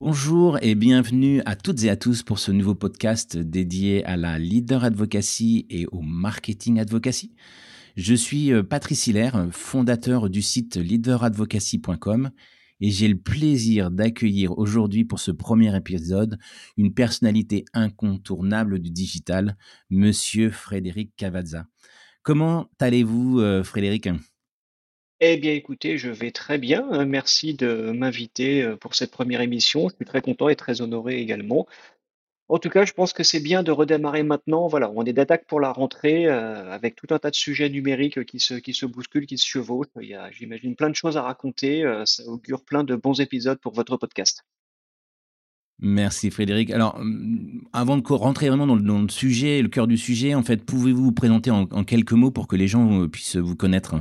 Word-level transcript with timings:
Bonjour 0.00 0.58
et 0.62 0.76
bienvenue 0.76 1.42
à 1.44 1.56
toutes 1.56 1.82
et 1.82 1.90
à 1.90 1.96
tous 1.96 2.22
pour 2.22 2.38
ce 2.38 2.52
nouveau 2.52 2.76
podcast 2.76 3.36
dédié 3.36 4.04
à 4.04 4.16
la 4.16 4.38
leader 4.38 4.84
advocacy 4.84 5.66
et 5.70 5.86
au 5.90 6.02
marketing 6.02 6.78
advocacy. 6.78 7.34
Je 7.96 8.14
suis 8.14 8.52
euh, 8.52 8.62
Patrice 8.62 9.08
Hilaire, 9.08 9.48
fondateur 9.50 10.30
du 10.30 10.40
site 10.40 10.76
leaderadvocacy.com 10.76 12.30
et 12.80 12.90
j'ai 12.92 13.08
le 13.08 13.18
plaisir 13.18 13.90
d'accueillir 13.90 14.56
aujourd'hui 14.56 15.04
pour 15.04 15.18
ce 15.18 15.32
premier 15.32 15.76
épisode 15.76 16.38
une 16.76 16.94
personnalité 16.94 17.64
incontournable 17.74 18.78
du 18.78 18.92
digital, 18.92 19.56
monsieur 19.90 20.50
Frédéric 20.50 21.16
Cavazza. 21.16 21.66
Comment 22.22 22.70
allez-vous, 22.78 23.40
euh, 23.40 23.64
Frédéric? 23.64 24.08
Eh 25.20 25.36
bien, 25.36 25.52
écoutez, 25.52 25.98
je 25.98 26.10
vais 26.10 26.30
très 26.30 26.58
bien. 26.58 26.88
Euh, 26.92 27.04
Merci 27.04 27.54
de 27.54 27.90
m'inviter 27.90 28.62
euh, 28.62 28.76
pour 28.76 28.94
cette 28.94 29.10
première 29.10 29.40
émission. 29.40 29.88
Je 29.88 29.96
suis 29.96 30.04
très 30.04 30.20
content 30.20 30.48
et 30.48 30.54
très 30.54 30.80
honoré 30.80 31.18
également. 31.20 31.66
En 32.48 32.58
tout 32.58 32.70
cas, 32.70 32.84
je 32.84 32.92
pense 32.92 33.12
que 33.12 33.24
c'est 33.24 33.40
bien 33.40 33.64
de 33.64 33.72
redémarrer 33.72 34.22
maintenant. 34.22 34.68
Voilà, 34.68 34.90
on 34.94 35.04
est 35.04 35.12
d'attaque 35.12 35.44
pour 35.46 35.58
la 35.58 35.72
rentrée 35.72 36.26
euh, 36.26 36.70
avec 36.70 36.94
tout 36.94 37.08
un 37.10 37.18
tas 37.18 37.30
de 37.30 37.34
sujets 37.34 37.68
numériques 37.68 38.24
qui 38.26 38.38
se, 38.38 38.54
qui 38.54 38.72
se 38.74 38.86
bousculent, 38.86 39.26
qui 39.26 39.38
se 39.38 39.46
chevauchent. 39.46 39.88
Il 40.00 40.08
y 40.08 40.14
a, 40.14 40.30
j'imagine, 40.30 40.76
plein 40.76 40.88
de 40.88 40.94
choses 40.94 41.16
à 41.16 41.22
raconter. 41.22 41.82
Ça 42.06 42.22
augure 42.26 42.64
plein 42.64 42.84
de 42.84 42.94
bons 42.94 43.20
épisodes 43.20 43.58
pour 43.58 43.74
votre 43.74 43.96
podcast. 43.96 44.44
Merci 45.80 46.30
Frédéric. 46.30 46.70
Alors, 46.70 46.94
hum, 46.96 47.62
avant 47.72 47.96
de 47.96 48.12
rentrer 48.12 48.48
vraiment 48.48 48.68
dans 48.68 49.02
le, 49.02 49.08
sujet, 49.08 49.62
le 49.62 49.68
cœur 49.68 49.88
du 49.88 49.98
sujet, 49.98 50.34
en 50.34 50.44
fait, 50.44 50.64
pouvez-vous 50.64 51.04
vous 51.04 51.12
présenter 51.12 51.50
en, 51.50 51.66
quelques 51.84 52.12
mots 52.12 52.30
pour 52.30 52.46
que 52.46 52.56
les 52.56 52.68
gens 52.68 53.08
puissent 53.08 53.36
vous 53.36 53.56
connaître? 53.56 53.96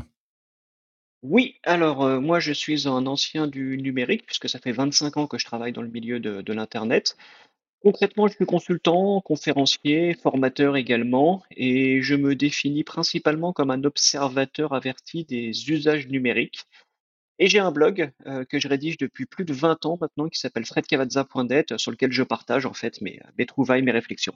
Oui, 1.23 1.59
alors 1.63 2.21
moi 2.21 2.39
je 2.39 2.53
suis 2.53 2.88
un 2.88 3.05
ancien 3.07 3.48
du 3.48 3.77
numérique 3.77 4.25
puisque 4.25 4.49
ça 4.49 4.59
fait 4.59 4.71
25 4.71 5.17
ans 5.17 5.27
que 5.27 5.38
je 5.38 5.45
travaille 5.45 5.73
dans 5.73 5.81
le 5.81 5.89
milieu 5.89 6.20
de, 6.20 6.53
l'Internet. 6.53 7.17
Concrètement, 7.81 8.27
je 8.27 8.34
suis 8.34 8.45
consultant, 8.45 9.22
conférencier, 9.22 10.16
formateur 10.16 10.78
également, 10.78 11.44
et 11.52 12.02
je 12.02 12.16
me 12.16 12.36
définis 12.36 12.83
principalement 12.83 13.53
comme 13.53 13.72
un 13.72 13.83
observateur 13.83 14.73
averti 14.73 15.25
des 15.25 15.69
usages 15.69 16.08
numériques. 16.08 16.66
Et 17.39 17.47
j'ai 17.47 17.59
un 17.59 17.72
blog 17.72 18.11
que 18.50 18.59
je 18.59 18.67
rédige 18.67 18.97
depuis 18.97 19.25
plus 19.25 19.45
de 19.45 19.53
20 19.53 19.86
ans 19.86 19.97
maintenant 20.02 20.28
qui 20.30 20.39
s'appelle 20.39 20.66
fredcavazza.net, 20.66 21.78
sur 21.78 21.91
lequel 21.91 22.11
je 22.11 22.23
partage 22.23 22.66
en 22.66 22.73
fait 22.73 23.00
mes 23.02 23.45
trouvailles, 23.45 23.84
mes 23.84 23.91
réflexions. 23.91 24.36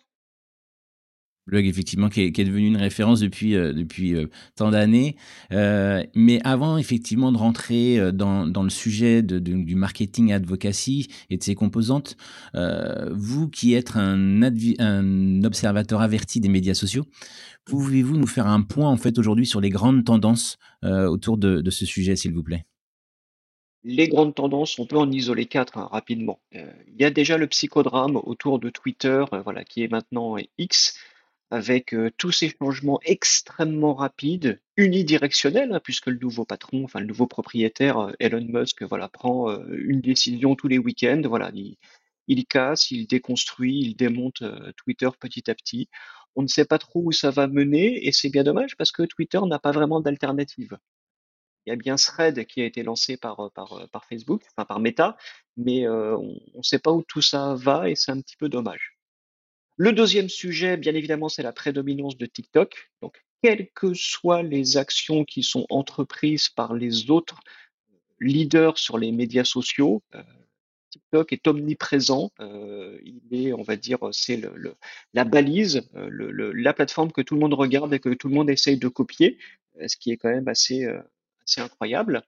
Blog, 1.47 1.66
effectivement, 1.66 2.09
qui 2.09 2.22
est, 2.22 2.31
devenu 2.31 2.67
une 2.67 2.78
référence 2.78 3.20
depuis, 3.20 3.56
euh, 3.56 3.73
depuis 3.73 4.14
euh, 4.14 4.28
tant 4.56 4.70
d'années. 4.70 5.16
Euh, 5.52 6.03
mais 6.14 6.39
avant, 6.44 6.78
effectivement, 6.78 7.31
de 7.31 7.38
rentrer 7.38 8.00
euh, 8.00 8.11
dans, 8.11 8.45
dans 8.45 8.61
le 8.61 8.70
sujet 8.70 9.23
du 9.23 9.75
marketing 9.75 10.33
advocacy 10.33 11.08
et 11.31 11.38
de 11.38 11.44
ses 11.44 11.56
composantes, 11.56 12.16
vous 13.11 13.50
qui 13.50 13.73
êtes 13.73 13.95
un, 13.95 15.44
observateur 15.44 16.02
averti 16.02 16.39
des 16.39 16.50
médias 16.50 16.73
sociaux, 16.73 17.06
pouvez-vous 17.66 18.17
nous 18.17 18.28
faire 18.28 18.48
un 18.48 18.61
point, 18.61 18.89
en 18.89 18.98
fait, 18.98 19.17
aujourd'hui 19.17 19.45
sur 19.45 19.61
les 19.61 19.70
grandes 19.70 20.05
tendances 20.05 20.58
autour 20.83 21.38
de, 21.38 21.70
ce 21.70 21.86
sujet, 21.86 22.16
s'il 22.16 22.33
vous 22.33 22.44
plaît? 22.44 22.66
Les 23.83 24.08
grandes 24.08 24.36
tendances, 24.36 24.78
on 24.78 24.86
peut 24.86 24.98
en 24.98 25.11
isoler 25.11 25.45
quatre 25.45 25.78
hein, 25.78 25.88
rapidement. 25.92 26.39
Il 26.52 27.00
y 27.00 27.03
a 27.03 27.09
déjà 27.09 27.38
le 27.38 27.48
psychodrame 27.48 28.17
autour 28.17 28.59
de 28.59 28.70
Twitter, 28.70 29.23
voilà, 29.44 29.64
qui 29.64 29.83
est 29.83 29.92
maintenant 29.92 30.36
X, 30.58 30.98
avec 31.52 31.94
euh, 31.94 32.09
tous 32.17 32.31
ces 32.31 32.49
changements 32.49 32.99
extrêmement 33.03 33.94
rapides, 33.94 34.61
unidirectionnels, 34.77 35.73
hein, 35.73 35.81
puisque 35.83 36.08
le 36.08 36.17
nouveau 36.17 36.45
patron, 36.45 36.85
enfin 36.85 37.02
le 37.02 37.05
nouveau 37.05 37.27
propriétaire, 37.27 37.99
euh, 37.99 38.13
Elon 38.19 38.45
Musk, 38.47 38.83
voilà, 38.83 39.09
prend 39.09 39.49
euh, 39.52 39.66
une 39.69 39.99
décision 40.02 40.55
tous 40.55 40.69
les 40.69 40.77
week-ends, 40.77 41.21
voilà, 41.25 41.52
il, 41.53 41.77
il 42.27 42.45
casse, 42.45 42.89
il 42.91 43.05
déconstruit, 43.05 43.80
il 43.81 43.95
démonte 43.95 44.43
Twitter 44.77 45.09
petit 45.19 45.52
à 45.52 45.55
petit. 45.55 45.89
On 46.35 46.43
ne 46.43 46.47
sait 46.47 46.66
pas 46.66 46.80
trop 46.80 47.02
où 47.03 47.11
ça 47.11 47.31
va 47.31 47.47
mener, 47.47 48.08
et 48.08 48.13
c'est 48.13 48.30
bien 48.30 48.43
dommage 48.43 48.77
parce 48.77 48.93
que 48.93 49.03
Twitter 49.03 49.39
n'a 49.45 49.59
pas 49.59 49.71
vraiment 49.71 49.99
d'alternative. 49.99 50.77
Il 51.65 51.71
y 51.71 51.73
a 51.73 51.76
bien 51.76 51.95
Thread 51.95 52.45
qui 52.45 52.61
a 52.61 52.65
été 52.65 52.83
lancé 52.83 53.17
par, 53.17 53.52
par, 53.53 54.05
Facebook, 54.05 54.43
enfin 54.52 54.65
par 54.65 54.80
Meta, 54.80 55.17
mais 55.58 55.87
on 55.87 56.39
ne 56.55 56.64
sait 56.64 56.80
pas 56.80 56.92
où 56.92 57.03
tout 57.03 57.21
ça 57.21 57.55
va 57.55 57.89
et 57.89 57.95
c'est 57.95 58.11
un 58.11 58.21
petit 58.21 58.37
peu 58.37 58.49
dommage. 58.49 59.01
Le 59.81 59.93
deuxième 59.93 60.30
sujet, 60.30 60.77
bien 60.77 60.93
évidemment, 60.93 61.27
c'est 61.27 61.42
la 61.42 61.53
prédominance 61.53 62.15
de 62.15 62.27
TikTok. 62.27 62.92
Donc, 63.02 63.19
quelles 63.42 63.67
que 63.71 63.95
soient 63.95 64.43
les 64.43 64.77
actions 64.77 65.25
qui 65.25 65.42
sont 65.42 65.65
entreprises 65.71 66.49
par 66.49 66.75
les 66.75 67.09
autres 67.09 67.39
leaders 68.20 68.77
sur 68.77 68.99
les 68.99 69.11
médias 69.11 69.43
sociaux, 69.43 70.03
euh, 70.14 70.21
TikTok 70.91 71.33
est 71.33 71.47
omniprésent. 71.47 72.31
Euh, 72.39 72.99
il 73.03 73.23
est, 73.31 73.53
on 73.53 73.64
va 73.64 73.75
dire, 73.75 73.97
c'est 74.11 74.39
la 75.15 75.23
balise, 75.23 75.89
euh, 75.95 76.52
la 76.53 76.73
plateforme 76.73 77.11
que 77.11 77.21
tout 77.21 77.33
le 77.33 77.39
monde 77.39 77.55
regarde 77.55 77.91
et 77.91 77.99
que 77.99 78.14
tout 78.14 78.27
le 78.27 78.36
monde 78.36 78.52
essaye 78.52 78.77
de 78.77 78.87
copier, 78.87 79.39
ce 79.87 79.97
qui 79.97 80.11
est 80.11 80.17
quand 80.17 80.30
même 80.30 80.47
assez 80.47 80.86
incroyable. 81.58 82.21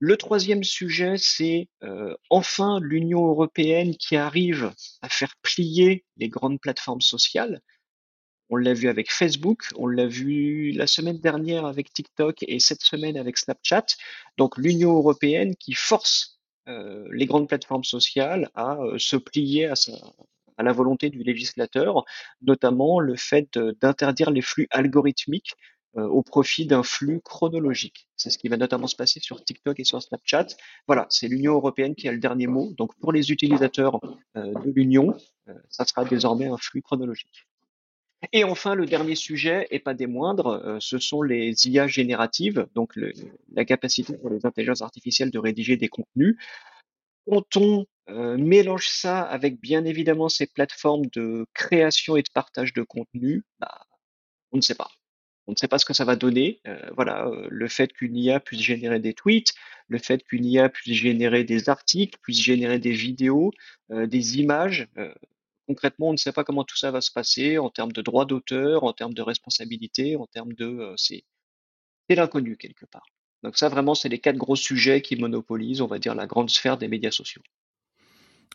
Le 0.00 0.16
troisième 0.16 0.62
sujet, 0.62 1.14
c'est 1.18 1.68
euh, 1.82 2.14
enfin 2.30 2.78
l'Union 2.80 3.26
européenne 3.26 3.96
qui 3.96 4.16
arrive 4.16 4.72
à 5.02 5.08
faire 5.08 5.34
plier 5.42 6.04
les 6.16 6.28
grandes 6.28 6.60
plateformes 6.60 7.00
sociales. 7.00 7.60
On 8.48 8.56
l'a 8.56 8.74
vu 8.74 8.88
avec 8.88 9.12
Facebook, 9.12 9.64
on 9.76 9.88
l'a 9.88 10.06
vu 10.06 10.70
la 10.70 10.86
semaine 10.86 11.18
dernière 11.18 11.66
avec 11.66 11.92
TikTok 11.92 12.44
et 12.46 12.60
cette 12.60 12.80
semaine 12.80 13.16
avec 13.16 13.38
Snapchat. 13.38 13.86
Donc 14.36 14.56
l'Union 14.56 14.94
européenne 14.94 15.56
qui 15.56 15.74
force 15.74 16.38
euh, 16.68 17.08
les 17.10 17.26
grandes 17.26 17.48
plateformes 17.48 17.84
sociales 17.84 18.50
à 18.54 18.76
euh, 18.76 18.98
se 18.98 19.16
plier 19.16 19.66
à, 19.66 20.62
la 20.62 20.72
volonté 20.72 21.10
du 21.10 21.24
législateur, 21.24 22.04
notamment 22.40 23.00
le 23.00 23.16
fait 23.16 23.58
d'interdire 23.80 24.30
les 24.30 24.42
flux 24.42 24.68
algorithmiques 24.70 25.54
au 25.94 26.22
profit 26.22 26.66
d'un 26.66 26.82
flux 26.82 27.20
chronologique. 27.20 28.08
C'est 28.16 28.30
ce 28.30 28.38
qui 28.38 28.48
va 28.48 28.56
notamment 28.56 28.86
se 28.86 28.94
passer 28.94 29.20
sur 29.20 29.42
TikTok 29.42 29.80
et 29.80 29.84
sur 29.84 30.02
Snapchat. 30.02 30.48
Voilà, 30.86 31.06
c'est 31.08 31.28
l'Union 31.28 31.54
européenne 31.54 31.94
qui 31.94 32.08
a 32.08 32.12
le 32.12 32.18
dernier 32.18 32.46
mot. 32.46 32.72
Donc 32.76 32.94
pour 33.00 33.12
les 33.12 33.32
utilisateurs 33.32 34.00
euh, 34.36 34.52
de 34.64 34.70
l'Union, 34.70 35.16
euh, 35.48 35.54
ça 35.70 35.84
sera 35.84 36.04
désormais 36.04 36.46
un 36.46 36.56
flux 36.56 36.82
chronologique. 36.82 37.46
Et 38.32 38.44
enfin, 38.44 38.74
le 38.74 38.86
dernier 38.86 39.14
sujet, 39.14 39.68
et 39.70 39.78
pas 39.78 39.94
des 39.94 40.06
moindres, 40.06 40.48
euh, 40.48 40.78
ce 40.80 40.98
sont 40.98 41.22
les 41.22 41.68
IA 41.68 41.86
génératives, 41.86 42.66
donc 42.74 42.98
la 43.52 43.64
capacité 43.64 44.16
pour 44.16 44.30
les 44.30 44.44
intelligences 44.44 44.82
artificielles 44.82 45.30
de 45.30 45.38
rédiger 45.38 45.76
des 45.76 45.88
contenus. 45.88 46.36
Quand 47.30 47.56
on 47.56 47.86
euh, 48.10 48.36
mélange 48.36 48.88
ça 48.88 49.22
avec 49.22 49.60
bien 49.60 49.84
évidemment 49.84 50.28
ces 50.28 50.46
plateformes 50.46 51.06
de 51.12 51.46
création 51.54 52.16
et 52.16 52.22
de 52.22 52.30
partage 52.32 52.72
de 52.72 52.82
contenu, 52.82 53.44
bah, 53.60 53.86
on 54.50 54.56
ne 54.56 54.62
sait 54.62 54.74
pas. 54.74 54.90
On 55.48 55.52
ne 55.52 55.56
sait 55.56 55.66
pas 55.66 55.78
ce 55.78 55.86
que 55.86 55.94
ça 55.94 56.04
va 56.04 56.14
donner. 56.14 56.60
Euh, 56.66 56.78
voilà, 56.94 57.26
euh, 57.26 57.48
le 57.50 57.68
fait 57.68 57.92
qu'une 57.92 58.16
IA 58.16 58.38
puisse 58.38 58.60
générer 58.60 59.00
des 59.00 59.14
tweets, 59.14 59.54
le 59.88 59.98
fait 59.98 60.22
qu'une 60.22 60.44
IA 60.44 60.68
puisse 60.68 60.94
générer 60.94 61.42
des 61.42 61.70
articles, 61.70 62.18
puisse 62.22 62.40
générer 62.40 62.78
des 62.78 62.92
vidéos, 62.92 63.52
euh, 63.90 64.06
des 64.06 64.38
images. 64.38 64.88
concrètement, 65.66 66.08
on 66.10 66.12
ne 66.12 66.18
sait 66.18 66.32
pas 66.32 66.44
comment 66.44 66.64
tout 66.64 66.76
ça 66.76 66.90
va 66.90 67.00
se 67.00 67.10
passer 67.12 67.58
en 67.58 67.70
termes 67.70 67.92
de 67.92 68.02
droits 68.02 68.24
d'auteur, 68.26 68.84
en 68.84 68.92
termes 68.92 69.14
de 69.14 69.22
responsabilité, 69.22 70.16
en 70.16 70.26
termes 70.26 70.52
de... 70.54 70.94
c'est 70.96 71.24
l'inconnu 72.10 72.56
quelque 72.56 72.86
part. 72.86 73.06
Donc 73.42 73.56
ça, 73.58 73.68
vraiment, 73.68 73.94
c'est 73.94 74.08
les 74.08 74.18
quatre 74.18 74.36
gros 74.36 74.56
sujets 74.56 75.02
qui 75.02 75.16
monopolisent, 75.16 75.82
on 75.82 75.86
va 75.86 75.98
dire, 75.98 76.14
la 76.14 76.26
grande 76.26 76.50
sphère 76.50 76.78
des 76.78 76.88
médias 76.88 77.10
sociaux. 77.10 77.42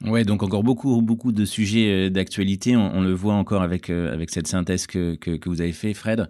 Ouais, 0.02 0.26
donc 0.26 0.44
encore 0.44 0.64
beaucoup, 0.64 1.02
beaucoup 1.02 1.32
de 1.32 1.46
sujets 1.46 2.08
euh, 2.08 2.10
d'actualité. 2.10 2.76
On, 2.76 3.02
le 3.02 3.14
voit 3.14 3.36
encore 3.36 3.62
avec, 3.62 3.90
euh, 3.90 4.12
avec 4.12 4.32
cette 4.32 4.48
synthèse 4.48 4.86
que, 4.86 5.16
que, 5.16 5.48
vous 5.48 5.62
avez 5.62 5.72
fait, 5.72 5.94
Fred. 5.94 6.28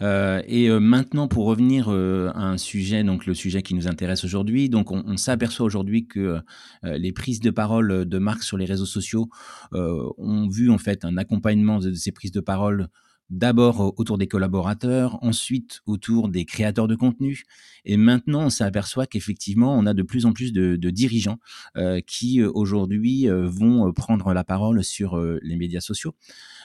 Euh, 0.00 0.42
et 0.46 0.68
maintenant, 0.68 1.26
pour 1.26 1.46
revenir 1.46 1.88
à 1.88 2.44
un 2.44 2.58
sujet, 2.58 3.02
donc 3.02 3.26
le 3.26 3.34
sujet 3.34 3.62
qui 3.62 3.74
nous 3.74 3.88
intéresse 3.88 4.24
aujourd'hui, 4.24 4.68
donc 4.68 4.92
on, 4.92 5.16
s'aperçoit 5.16 5.64
aujourd'hui 5.64 6.06
que 6.06 6.38
les 6.82 7.12
prises 7.12 7.40
de 7.40 7.50
parole 7.50 8.04
de 8.04 8.18
marques 8.18 8.42
sur 8.42 8.58
les 8.58 8.66
réseaux 8.66 8.86
sociaux 8.86 9.28
ont 9.72 10.48
vu 10.48 10.70
en 10.70 10.78
fait 10.78 11.04
un 11.04 11.16
accompagnement 11.16 11.78
de 11.78 11.92
ces 11.94 12.12
prises 12.12 12.32
de 12.32 12.40
parole 12.40 12.88
d'abord 13.30 13.98
autour 13.98 14.18
des 14.18 14.28
collaborateurs, 14.28 15.18
ensuite 15.22 15.80
autour 15.86 16.28
des 16.28 16.44
créateurs 16.44 16.88
de 16.88 16.94
contenu, 16.94 17.44
et 17.84 17.96
maintenant 17.96 18.46
on 18.46 18.50
s'aperçoit 18.50 19.06
qu'effectivement 19.06 19.76
on 19.76 19.86
a 19.86 19.94
de 19.94 20.02
plus 20.02 20.26
en 20.26 20.32
plus 20.32 20.52
de, 20.52 20.76
dirigeants 20.90 21.38
euh, 21.76 22.00
qui 22.06 22.40
euh, 22.40 22.50
aujourd'hui 22.54 23.28
euh, 23.28 23.48
vont 23.48 23.88
euh, 23.88 23.92
prendre 23.92 24.32
la 24.32 24.44
parole 24.44 24.84
sur 24.84 25.18
euh, 25.18 25.40
les 25.42 25.56
médias 25.56 25.80
sociaux. 25.80 26.14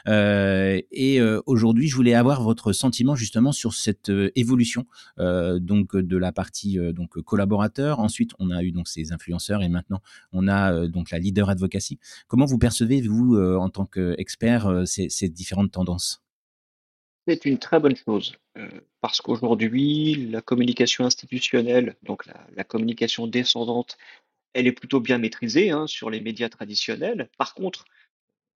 Euh, 0.08 0.80
et 0.92 1.22
aujourd'hui, 1.46 1.88
je 1.88 1.96
voulais 1.96 2.16
avoir 2.16 2.42
votre 2.42 2.74
sentiment 2.74 3.16
justement 3.16 3.52
sur 3.52 3.74
cette 3.74 4.12
évolution 4.36 4.86
donc 5.18 5.96
de 5.96 6.18
la 6.18 6.32
partie 6.32 6.78
donc 6.94 7.22
collaborateur. 7.22 8.00
Ensuite, 8.00 8.32
on 8.40 8.50
a 8.50 8.64
eu 8.64 8.72
donc 8.72 8.88
ces 8.88 9.12
influenceurs 9.12 9.62
et 9.62 9.70
maintenant 9.70 10.02
on 10.32 10.48
a 10.48 10.88
donc 10.88 11.12
la 11.12 11.20
leader 11.20 11.50
advocacy. 11.50 12.00
Comment 12.28 12.46
vous 12.46 12.58
percevez 12.58 13.02
vous 13.02 13.38
en 13.38 13.70
tant 13.70 13.86
qu'expert 13.86 14.84
ces, 14.86 15.10
ces 15.10 15.30
différentes 15.30 15.72
tendances? 15.72 16.22
C'est 17.28 17.46
une 17.46 17.60
très 17.60 17.80
bonne 17.80 17.96
chose, 17.96 18.36
euh, 18.58 18.68
parce 19.00 19.22
qu'aujourd'hui, 19.22 20.16
la 20.32 20.42
communication 20.42 21.06
institutionnelle, 21.06 21.96
donc 22.02 22.26
la, 22.26 22.64
communication 22.64 23.28
descendante, 23.28 23.98
elle 24.54 24.68
est 24.68 24.72
plutôt 24.72 25.00
bien 25.00 25.20
maîtrisée 25.20 25.70
hein, 25.70 25.86
sur 25.88 26.10
les 26.10 26.20
médias 26.20 26.50
traditionnels. 26.50 27.30
Par 27.38 27.54
contre, 27.54 27.86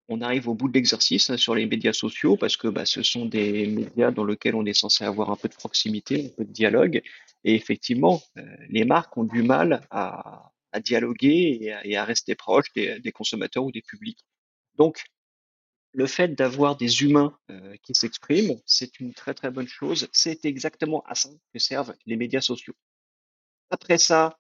on 0.09 0.21
arrive 0.23 0.49
au 0.49 0.55
bout 0.55 0.69
de 0.69 0.75
l'exercice 0.75 1.31
hein, 1.31 1.37
sur 1.37 1.55
les 1.55 1.67
médias 1.67 1.93
sociaux 1.93 2.37
parce 2.37 2.57
que 2.57 2.69
bah, 2.69 2.87
ce 2.87 3.03
sont 3.03 3.27
des 3.27 3.67
médias 3.67 4.11
dans 4.11 4.25
lesquels 4.25 4.55
on 4.55 4.65
est 4.65 4.75
censé 4.75 5.05
avoir 5.05 5.31
un 5.31 5.37
peu 5.37 5.49
de 5.49 5.55
proximité, 5.55 6.27
un 6.27 6.37
peu 6.37 6.45
de 6.45 6.53
dialogue. 6.53 7.03
Et 7.45 7.55
effectivement, 7.55 8.23
euh, 8.39 8.43
les 8.71 8.85
marques 8.85 9.17
ont 9.17 9.25
du 9.25 9.43
mal 9.43 9.87
à, 9.91 10.53
à 10.73 10.81
dialoguer 10.81 11.59
et 11.61 11.73
à, 11.73 11.87
et 11.87 11.97
à 11.97 12.05
rester 12.05 12.35
proches 12.35 12.73
des, 12.75 12.99
des, 13.01 13.13
consommateurs 13.13 13.65
ou 13.65 13.73
des 13.73 13.83
publics. 13.83 14.25
Donc, 14.77 15.05
le 15.95 16.07
fait 16.07 16.29
d'avoir 16.35 16.77
des 16.77 17.03
humains 17.03 17.39
euh, 17.51 17.77
qui 17.83 17.95
s'expriment, 17.95 18.61
c'est 18.67 19.01
une 19.01 19.15
très 19.15 19.33
très 19.33 19.51
bonne 19.51 19.69
chose. 19.69 20.09
C'est 20.13 20.45
exactement 20.45 21.03
à 21.07 21.15
ça 21.15 21.31
que 21.53 21.59
servent 21.59 21.95
les 22.05 22.17
médias 22.17 22.41
sociaux. 22.41 22.75
Après 23.71 23.99
ça, 23.99 24.39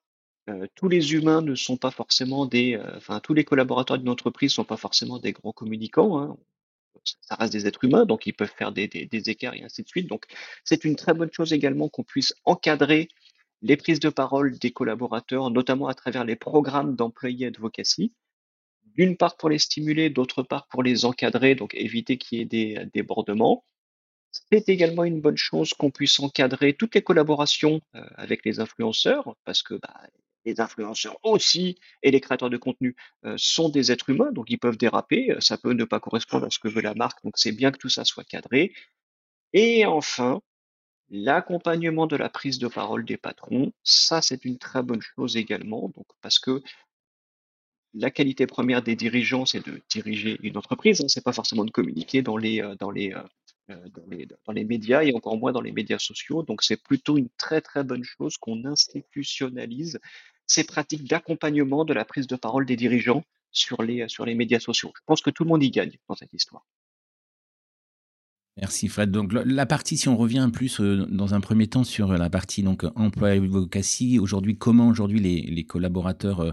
euh, 0.50 0.66
tous 0.74 0.88
les 0.88 1.14
humains 1.14 1.42
ne 1.42 1.54
sont 1.54 1.76
pas 1.76 1.92
forcément 1.92 2.44
des, 2.44 2.74
euh, 2.74 2.96
enfin 2.96 3.20
tous 3.20 3.34
les 3.34 3.44
collaborateurs 3.44 3.98
d'une 3.98 4.08
entreprise 4.08 4.52
sont 4.52 4.64
pas 4.64 4.76
forcément 4.76 5.18
des 5.18 5.32
grands 5.32 5.52
communicants. 5.52 6.18
Hein. 6.18 6.36
Ça 7.20 7.36
reste 7.36 7.52
des 7.52 7.66
êtres 7.66 7.84
humains, 7.84 8.04
donc 8.06 8.26
ils 8.26 8.32
peuvent 8.32 8.52
faire 8.56 8.72
des 8.72 8.88
écarts 9.26 9.54
et 9.54 9.62
ainsi 9.62 9.82
de 9.82 9.88
suite. 9.88 10.08
Donc 10.08 10.26
c'est 10.64 10.84
une 10.84 10.96
très 10.96 11.14
bonne 11.14 11.30
chose 11.32 11.52
également 11.52 11.88
qu'on 11.88 12.04
puisse 12.04 12.34
encadrer 12.44 13.08
les 13.62 13.76
prises 13.76 14.00
de 14.00 14.08
parole 14.10 14.58
des 14.58 14.72
collaborateurs, 14.72 15.50
notamment 15.50 15.88
à 15.88 15.94
travers 15.94 16.24
les 16.24 16.36
programmes 16.36 16.96
d'employés 16.96 17.46
advocacy. 17.46 18.12
D'une 18.94 19.16
part 19.16 19.36
pour 19.36 19.48
les 19.48 19.58
stimuler, 19.58 20.10
d'autre 20.10 20.42
part 20.42 20.66
pour 20.68 20.82
les 20.82 21.04
encadrer, 21.04 21.54
donc 21.54 21.74
éviter 21.74 22.16
qu'il 22.16 22.38
y 22.38 22.42
ait 22.42 22.44
des 22.44 22.86
débordements. 22.92 23.64
C'est 24.50 24.68
également 24.68 25.04
une 25.04 25.20
bonne 25.20 25.36
chose 25.36 25.74
qu'on 25.74 25.90
puisse 25.90 26.18
encadrer 26.20 26.74
toutes 26.74 26.94
les 26.94 27.02
collaborations 27.02 27.80
euh, 27.94 28.04
avec 28.16 28.44
les 28.44 28.60
influenceurs, 28.60 29.36
parce 29.44 29.62
que 29.62 29.74
bah, 29.74 30.00
les 30.44 30.60
influenceurs 30.60 31.18
aussi 31.22 31.78
et 32.02 32.10
les 32.10 32.20
créateurs 32.20 32.50
de 32.50 32.56
contenu 32.56 32.96
euh, 33.24 33.34
sont 33.36 33.68
des 33.68 33.92
êtres 33.92 34.10
humains, 34.10 34.32
donc 34.32 34.50
ils 34.50 34.58
peuvent 34.58 34.76
déraper, 34.76 35.30
euh, 35.30 35.40
ça 35.40 35.58
peut 35.58 35.72
ne 35.72 35.84
pas 35.84 36.00
correspondre 36.00 36.46
à 36.46 36.50
ce 36.50 36.58
que 36.58 36.68
veut 36.68 36.82
la 36.82 36.94
marque, 36.94 37.22
donc 37.24 37.34
c'est 37.36 37.52
bien 37.52 37.70
que 37.70 37.78
tout 37.78 37.88
ça 37.88 38.04
soit 38.04 38.24
cadré. 38.24 38.72
Et 39.52 39.86
enfin, 39.86 40.40
l'accompagnement 41.10 42.06
de 42.06 42.16
la 42.16 42.28
prise 42.28 42.58
de 42.58 42.68
parole 42.68 43.04
des 43.04 43.16
patrons, 43.16 43.72
ça 43.84 44.22
c'est 44.22 44.44
une 44.44 44.58
très 44.58 44.82
bonne 44.82 45.02
chose 45.02 45.36
également, 45.36 45.90
donc 45.94 46.06
parce 46.22 46.38
que 46.38 46.62
la 47.94 48.10
qualité 48.10 48.46
première 48.46 48.82
des 48.82 48.96
dirigeants, 48.96 49.46
c'est 49.46 49.64
de 49.64 49.80
diriger 49.88 50.38
une 50.42 50.56
entreprise, 50.56 51.00
hein, 51.00 51.08
c'est 51.08 51.24
pas 51.24 51.32
forcément 51.32 51.64
de 51.64 51.70
communiquer 51.70 52.22
dans 52.22 52.36
les, 52.36 52.60
euh, 52.60 52.74
dans 52.76 52.90
les 52.90 54.64
médias 54.64 55.02
et 55.02 55.14
encore 55.14 55.36
moins 55.38 55.52
dans 55.52 55.60
les 55.60 55.72
médias 55.72 55.98
sociaux. 55.98 56.42
Donc 56.42 56.62
c'est 56.62 56.82
plutôt 56.82 57.16
une 57.16 57.28
très 57.38 57.60
très 57.60 57.84
bonne 57.84 58.04
chose 58.04 58.36
qu'on 58.36 58.64
institutionnalise 58.64 59.98
ces 60.46 60.64
pratiques 60.64 61.08
d'accompagnement 61.08 61.84
de 61.84 61.94
la 61.94 62.04
prise 62.04 62.26
de 62.26 62.36
parole 62.36 62.66
des 62.66 62.76
dirigeants 62.76 63.24
sur 63.50 63.82
les 63.82 64.34
médias 64.34 64.60
sociaux. 64.60 64.92
Je 64.96 65.02
pense 65.06 65.22
que 65.22 65.30
tout 65.30 65.44
le 65.44 65.48
monde 65.48 65.62
y 65.62 65.70
gagne 65.70 65.96
dans 66.08 66.16
cette 66.16 66.32
histoire. 66.32 66.66
Merci 68.56 68.86
Fred. 68.86 69.10
Donc 69.10 69.32
la 69.32 69.66
partie, 69.66 69.96
si 69.96 70.08
on 70.08 70.16
revient 70.16 70.48
plus 70.52 70.80
euh, 70.80 71.06
dans 71.10 71.34
un 71.34 71.40
premier 71.40 71.66
temps 71.66 71.82
sur 71.82 72.12
la 72.12 72.30
partie 72.30 72.62
donc 72.62 72.84
emploi 72.94 73.30
advocacy, 73.30 74.20
aujourd'hui 74.20 74.56
comment 74.56 74.86
aujourd'hui 74.86 75.18
les, 75.18 75.42
les 75.42 75.64
collaborateurs 75.64 76.38
euh, 76.38 76.52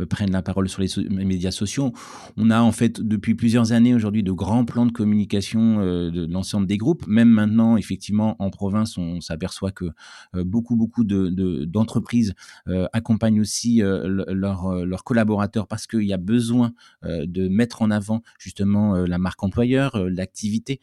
euh, 0.00 0.06
prennent 0.06 0.32
la 0.32 0.42
parole 0.42 0.68
sur 0.68 0.80
les, 0.80 0.88
médias 1.08 1.50
sociaux? 1.50 1.92
On 2.36 2.50
a 2.50 2.60
en 2.60 2.72
fait 2.72 3.00
depuis 3.00 3.34
plusieurs 3.34 3.72
années 3.72 3.94
aujourd'hui 3.94 4.22
de 4.22 4.32
grands 4.32 4.64
plans 4.64 4.86
de 4.86 4.92
communication 4.92 5.80
euh, 5.80 6.10
de 6.10 6.26
l'ensemble 6.26 6.66
des 6.66 6.78
groupes. 6.78 7.06
Même 7.06 7.28
maintenant, 7.28 7.76
effectivement, 7.76 8.36
en 8.38 8.50
province, 8.50 8.96
on 8.96 9.20
s'aperçoit 9.20 9.72
que 9.72 9.86
euh, 10.34 10.44
beaucoup 10.44 10.76
beaucoup 10.76 11.04
de 11.04 11.28
d'entreprises 11.64 12.34
de, 12.66 12.86
accompagnent 12.92 13.40
aussi 13.40 13.80
leurs 13.82 15.04
collaborateurs 15.04 15.66
parce 15.66 15.86
qu'il 15.86 16.04
y 16.04 16.12
a 16.12 16.18
besoin 16.18 16.72
de 17.04 17.48
mettre 17.48 17.82
en 17.82 17.90
avant 17.90 18.22
justement 18.38 18.94
la 18.94 19.18
marque 19.18 19.42
employeur, 19.42 19.96
l'activité, 20.08 20.80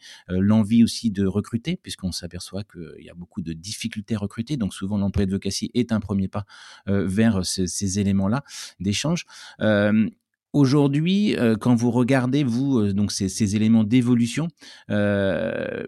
l'envie 0.60 0.76
envie 0.76 0.84
aussi 0.84 1.10
de 1.10 1.26
recruter, 1.26 1.76
puisqu'on 1.76 2.12
s'aperçoit 2.12 2.64
qu'il 2.64 3.04
y 3.04 3.10
a 3.10 3.14
beaucoup 3.14 3.42
de 3.42 3.52
difficultés 3.52 4.14
à 4.14 4.18
recruter. 4.18 4.56
Donc 4.56 4.74
souvent, 4.74 4.98
l'emploi 4.98 5.22
advocacy 5.22 5.70
est 5.74 5.92
un 5.92 6.00
premier 6.00 6.28
pas 6.28 6.44
euh, 6.88 7.06
vers 7.06 7.44
ces, 7.44 7.98
éléments-là 7.98 8.44
d'échange. 8.78 9.24
Euh, 9.60 10.08
Aujourd'hui, 10.52 11.36
euh, 11.36 11.56
quand 11.56 11.76
vous 11.76 11.92
regardez, 11.92 12.42
vous, 12.42 12.80
euh, 12.80 12.92
donc 12.92 13.12
ces, 13.12 13.56
éléments 13.56 13.84
d'évolution, 13.84 14.48
euh, 14.90 15.84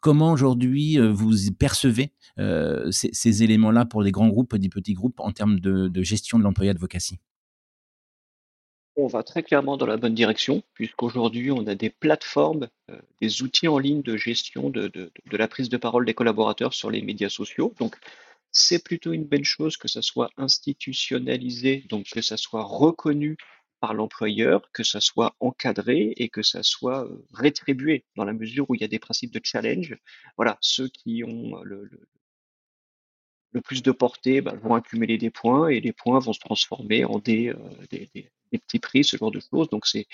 comment 0.00 0.32
aujourd'hui 0.32 0.96
vous 0.96 1.32
percevez 1.58 2.12
ces, 2.90 3.10
ces 3.12 3.42
éléments-là 3.42 3.84
pour 3.84 4.00
les 4.00 4.12
grands 4.12 4.28
groupes, 4.28 4.56
des 4.56 4.70
petits 4.70 4.94
groupes, 4.94 5.20
en 5.20 5.32
termes 5.32 5.60
de, 5.60 5.88
de 5.88 6.02
gestion 6.02 6.38
de 6.38 6.44
l'employé 6.44 6.70
advocacy? 6.70 7.18
On 8.96 9.06
va 9.06 9.22
très 9.22 9.42
clairement 9.42 9.76
dans 9.76 9.86
la 9.86 9.96
bonne 9.96 10.14
direction, 10.14 10.62
puisqu'aujourd'hui, 10.74 11.50
on 11.50 11.66
a 11.66 11.74
des 11.74 11.90
plateformes, 11.90 12.68
euh, 12.90 13.00
des 13.20 13.42
outils 13.42 13.68
en 13.68 13.78
ligne 13.78 14.02
de 14.02 14.16
gestion 14.16 14.70
de, 14.70 14.88
de, 14.88 15.36
la 15.36 15.48
prise 15.48 15.68
de 15.68 15.76
parole 15.76 16.06
des 16.06 16.14
collaborateurs 16.14 16.74
sur 16.74 16.90
les 16.90 17.02
médias 17.02 17.28
sociaux. 17.28 17.74
Donc, 17.78 17.96
c'est 18.52 18.82
plutôt 18.82 19.12
une 19.12 19.24
belle 19.24 19.44
chose 19.44 19.76
que 19.76 19.88
ça 19.88 20.02
soit 20.02 20.30
institutionnalisé, 20.36 21.84
donc 21.88 22.06
que 22.10 22.20
ça 22.20 22.36
soit 22.36 22.64
reconnu 22.64 23.36
par 23.80 23.94
l'employeur, 23.94 24.70
que 24.72 24.84
ça 24.84 25.00
soit 25.00 25.34
encadré 25.40 26.12
et 26.16 26.28
que 26.28 26.42
ça 26.42 26.62
soit 26.62 27.06
euh, 27.06 27.26
rétribué 27.32 28.04
dans 28.16 28.24
la 28.24 28.32
mesure 28.32 28.68
où 28.68 28.74
il 28.74 28.80
y 28.80 28.84
a 28.84 28.88
des 28.88 28.98
principes 28.98 29.32
de 29.32 29.40
challenge. 29.42 29.96
Voilà, 30.36 30.58
ceux 30.60 30.88
qui 30.88 31.24
ont 31.24 31.62
le, 31.62 31.84
le, 31.84 32.08
le 33.52 33.60
plus 33.60 33.82
de 33.82 33.92
portée 33.92 34.40
bah, 34.40 34.54
vont 34.62 34.74
accumuler 34.74 35.18
des 35.18 35.30
points 35.30 35.68
et 35.68 35.80
les 35.80 35.92
points 35.92 36.18
vont 36.18 36.32
se 36.32 36.40
transformer 36.40 37.04
en 37.04 37.18
euh, 37.28 37.54
des, 37.90 38.30
des, 38.52 38.58
petits 38.58 38.78
prix, 38.78 39.04
ce 39.04 39.16
genre 39.16 39.30
de 39.30 39.40
choses. 39.40 39.68
Donc 39.70 39.86
c'est 39.86 40.06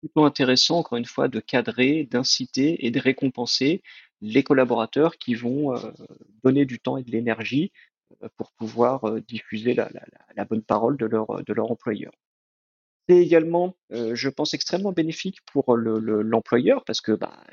plutôt 0.00 0.24
intéressant, 0.24 0.78
encore 0.78 0.98
une 0.98 1.04
fois, 1.04 1.28
de 1.28 1.40
cadrer, 1.40 2.04
d'inciter 2.04 2.86
et 2.86 2.90
de 2.90 3.00
récompenser 3.00 3.82
les 4.20 4.42
collaborateurs 4.42 5.18
qui 5.18 5.34
vont 5.34 5.76
euh, 5.76 5.90
donner 6.42 6.64
du 6.64 6.78
temps 6.78 6.96
et 6.96 7.02
de 7.02 7.10
l'énergie 7.10 7.72
euh, 8.22 8.28
pour 8.36 8.52
pouvoir 8.52 9.04
euh, 9.04 9.20
diffuser 9.20 9.74
la, 9.74 9.88
bonne 10.44 10.62
parole 10.62 10.96
de 10.96 11.06
leur, 11.06 11.70
employeur. 11.70 12.12
C'est 13.08 13.18
également, 13.18 13.76
je 13.90 14.28
pense, 14.30 14.54
extrêmement 14.54 14.92
bénéfique 14.92 15.40
pour 15.52 15.76
l'employeur 15.76 16.78
le, 16.78 16.84
parce 16.86 17.02
que 17.02 17.12
bah, 17.12 17.44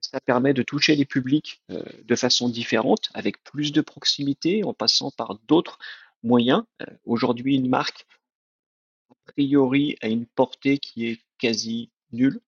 ça 0.00 0.18
permet 0.20 0.54
de 0.54 0.62
toucher 0.62 0.96
les 0.96 1.04
publics 1.04 1.62
de 1.68 2.16
façon 2.16 2.48
différente, 2.48 3.10
avec 3.12 3.44
plus 3.44 3.70
de 3.70 3.82
proximité, 3.82 4.64
en 4.64 4.72
passant 4.72 5.10
par 5.10 5.38
d'autres 5.46 5.78
moyens. 6.22 6.64
Aujourd'hui, 7.04 7.56
une 7.56 7.68
marque, 7.68 8.06
priori, 9.32 9.96
a 10.00 10.08
une 10.08 10.26
portée 10.26 10.78
qui 10.78 11.06
est 11.06 11.20
quasi 11.38 11.90
nulle. 12.12 12.40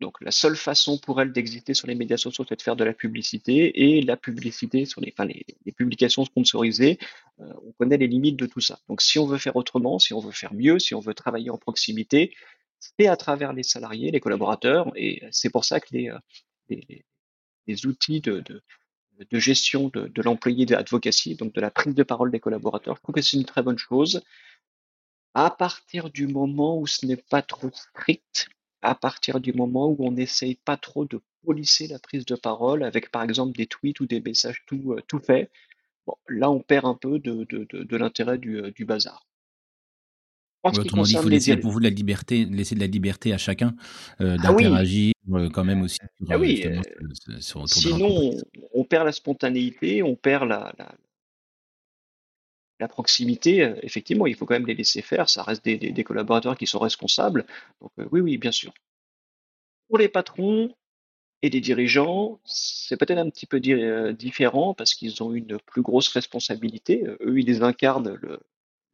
Donc 0.00 0.20
la 0.20 0.32
seule 0.32 0.56
façon 0.56 0.98
pour 0.98 1.20
elle 1.20 1.32
d'exister 1.32 1.74
sur 1.74 1.86
les 1.86 1.94
médias 1.94 2.16
sociaux, 2.16 2.44
c'est 2.48 2.56
de 2.56 2.62
faire 2.62 2.76
de 2.76 2.84
la 2.84 2.92
publicité. 2.92 3.84
Et 3.84 4.02
la 4.02 4.16
publicité 4.16 4.84
sur 4.84 5.00
les, 5.00 5.14
enfin, 5.16 5.26
les, 5.26 5.72
publications 5.72 6.24
sponsorisées, 6.24 6.98
euh, 7.40 7.52
on 7.64 7.72
connaît 7.72 7.96
les 7.98 8.08
limites 8.08 8.36
de 8.36 8.46
tout 8.46 8.60
ça. 8.60 8.80
Donc 8.88 9.00
si 9.00 9.18
on 9.18 9.26
veut 9.26 9.38
faire 9.38 9.56
autrement, 9.56 9.98
si 9.98 10.12
on 10.12 10.20
veut 10.20 10.32
faire 10.32 10.54
mieux, 10.54 10.78
si 10.78 10.94
on 10.94 11.00
veut 11.00 11.14
travailler 11.14 11.50
en 11.50 11.58
proximité, 11.58 12.34
c'est 12.80 13.06
à 13.06 13.16
travers 13.16 13.52
les 13.52 13.62
salariés, 13.62 14.10
les 14.10 14.20
collaborateurs. 14.20 14.90
Et 14.96 15.22
c'est 15.30 15.50
pour 15.50 15.64
ça 15.64 15.78
que 15.78 15.88
les, 15.92 16.08
euh, 16.08 16.18
les 17.68 17.86
outils 17.86 18.20
de, 18.20 18.40
de, 18.40 18.62
de 19.30 19.38
gestion 19.38 19.88
de, 19.88 20.08
de 20.08 20.22
l'employé 20.22 20.66
d'advocacy, 20.66 21.36
donc 21.36 21.52
de 21.52 21.60
la 21.60 21.70
prise 21.70 21.94
de 21.94 22.02
parole 22.02 22.30
des 22.30 22.40
collaborateurs. 22.40 22.96
Je 22.96 23.02
trouve 23.02 23.14
que 23.14 23.22
c'est 23.22 23.36
une 23.36 23.44
très 23.44 23.62
bonne 23.62 23.78
chose. 23.78 24.22
À 25.34 25.50
partir 25.50 26.10
du 26.10 26.26
moment 26.26 26.78
où 26.78 26.86
ce 26.86 27.06
n'est 27.06 27.16
pas 27.16 27.42
trop 27.42 27.70
strict, 27.72 28.48
à 28.82 28.94
partir 28.94 29.40
du 29.40 29.52
moment 29.52 29.88
où 29.88 29.96
on 30.00 30.12
n'essaye 30.12 30.56
pas 30.56 30.76
trop 30.76 31.04
de 31.04 31.20
polisser 31.44 31.86
la 31.88 31.98
prise 31.98 32.24
de 32.24 32.34
parole 32.34 32.82
avec 32.82 33.10
par 33.10 33.22
exemple 33.22 33.56
des 33.56 33.66
tweets 33.66 34.00
ou 34.00 34.06
des 34.06 34.20
messages 34.20 34.62
tout, 34.66 34.96
tout 35.08 35.20
faits, 35.20 35.50
bon, 36.06 36.14
là 36.28 36.50
on 36.50 36.60
perd 36.60 36.86
un 36.86 36.94
peu 36.94 37.18
de, 37.18 37.44
de, 37.44 37.66
de, 37.70 37.84
de 37.84 37.96
l'intérêt 37.96 38.38
du, 38.38 38.60
du 38.72 38.84
bazar. 38.84 39.26
Ouais, 40.64 40.78
autrement 40.78 41.02
dit, 41.02 41.12
il 41.12 41.18
faut 41.18 41.28
laisser 41.28 41.56
pour 41.56 41.72
vous 41.72 41.80
de 41.80 41.84
la 41.84 41.90
liberté, 41.90 42.44
laisser 42.44 42.76
de 42.76 42.80
la 42.80 42.86
liberté 42.86 43.32
à 43.32 43.38
chacun 43.38 43.74
euh, 44.20 44.36
d'interagir 44.36 45.12
ah 45.26 45.30
oui. 45.32 45.50
quand 45.50 45.64
même 45.64 45.82
aussi 45.82 45.96
sur, 45.96 46.26
ah 46.30 46.38
oui, 46.38 46.62
euh, 46.64 46.80
sur, 47.40 47.68
sur 47.68 47.68
sinon 47.68 48.08
on, 48.08 48.40
on, 48.72 48.84
perd 48.84 49.06
la 49.06 49.12
spontanéité, 49.12 50.04
on 50.04 50.14
perd 50.14 50.48
la, 50.48 50.72
la, 50.78 50.94
la, 52.82 52.88
proximité. 52.88 53.74
Effectivement, 53.82 54.26
il 54.26 54.34
faut 54.34 54.46
quand 54.46 54.54
même 54.54 54.66
les 54.66 54.74
laisser 54.74 55.02
faire. 55.02 55.28
Ça 55.28 55.42
reste 55.42 55.64
des, 55.64 56.04
collaborateurs 56.04 56.56
qui 56.56 56.66
sont 56.66 56.78
responsables. 56.78 57.46
Donc 57.80 57.92
euh, 57.98 58.08
oui, 58.12 58.20
oui, 58.20 58.38
bien 58.38 58.52
sûr. 58.52 58.72
Pour 59.88 59.98
les 59.98 60.08
patrons 60.08 60.74
et 61.42 61.50
les 61.50 61.60
dirigeants, 61.60 62.40
c'est 62.44 62.96
peut-être 62.96 63.18
un 63.18 63.30
petit 63.30 63.46
peu 63.46 63.60
di 63.60 63.74
différent 64.14 64.74
parce 64.74 64.94
qu'ils 64.94 65.22
ont 65.22 65.32
une 65.32 65.58
plus 65.58 65.82
grosse 65.82 66.08
responsabilité. 66.08 67.04
Eux, 67.20 67.40
ils 67.40 67.62
incarnent 67.62 68.14
le, 68.20 68.40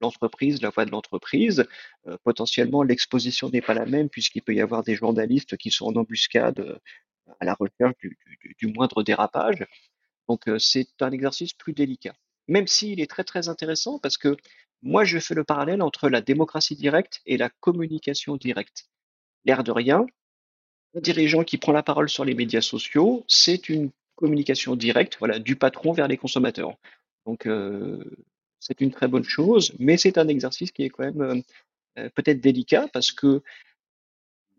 l'entreprise, 0.00 0.62
la 0.62 0.70
voix 0.70 0.84
de 0.84 0.90
l'entreprise. 0.90 1.66
Euh, 2.06 2.16
potentiellement, 2.24 2.82
l'exposition 2.82 3.48
n'est 3.50 3.60
pas 3.60 3.74
la 3.74 3.86
même 3.86 4.08
puisqu'il 4.08 4.42
peut 4.42 4.54
y 4.54 4.60
avoir 4.60 4.82
des 4.82 4.94
journalistes 4.94 5.56
qui 5.56 5.70
sont 5.70 5.86
en 5.86 5.96
embuscade 5.96 6.60
euh, 6.60 6.78
à 7.40 7.44
la 7.44 7.54
recherche 7.54 7.94
du, 8.58 8.66
moindre 8.68 9.02
dérapage. 9.02 9.66
Donc, 10.28 10.48
euh, 10.48 10.58
c'est 10.58 10.88
un 11.00 11.10
exercice 11.10 11.52
plus 11.54 11.72
délicat. 11.72 12.14
Même 12.48 12.66
s'il 12.66 13.00
est 13.00 13.10
très 13.10 13.24
très 13.24 13.48
intéressant 13.48 13.98
parce 13.98 14.16
que 14.18 14.36
Moi, 14.82 15.04
je 15.04 15.18
fais 15.18 15.34
le 15.34 15.44
parallèle 15.44 15.82
entre 15.82 16.08
la 16.08 16.20
démocratie 16.20 16.76
directe 16.76 17.20
et 17.26 17.36
la 17.36 17.50
communication 17.50 18.36
directe. 18.36 18.86
L'air 19.44 19.64
de 19.64 19.72
rien, 19.72 20.06
un 20.94 21.00
dirigeant 21.00 21.44
qui 21.44 21.58
prend 21.58 21.72
la 21.72 21.82
parole 21.82 22.08
sur 22.08 22.24
les 22.24 22.34
médias 22.34 22.60
sociaux, 22.60 23.24
c'est 23.28 23.68
une 23.68 23.90
communication 24.16 24.76
directe, 24.76 25.16
voilà, 25.18 25.38
du 25.38 25.56
patron 25.56 25.92
vers 25.92 26.08
les 26.08 26.16
consommateurs. 26.16 26.76
Donc, 27.26 27.46
euh, 27.46 28.02
c'est 28.60 28.80
une 28.80 28.90
très 28.90 29.08
bonne 29.08 29.24
chose, 29.24 29.74
mais 29.78 29.96
c'est 29.96 30.18
un 30.18 30.28
exercice 30.28 30.72
qui 30.72 30.84
est 30.84 30.90
quand 30.90 31.04
même 31.04 31.20
euh, 31.22 31.40
euh, 31.98 32.08
peut-être 32.14 32.40
délicat 32.40 32.88
parce 32.92 33.12
que 33.12 33.42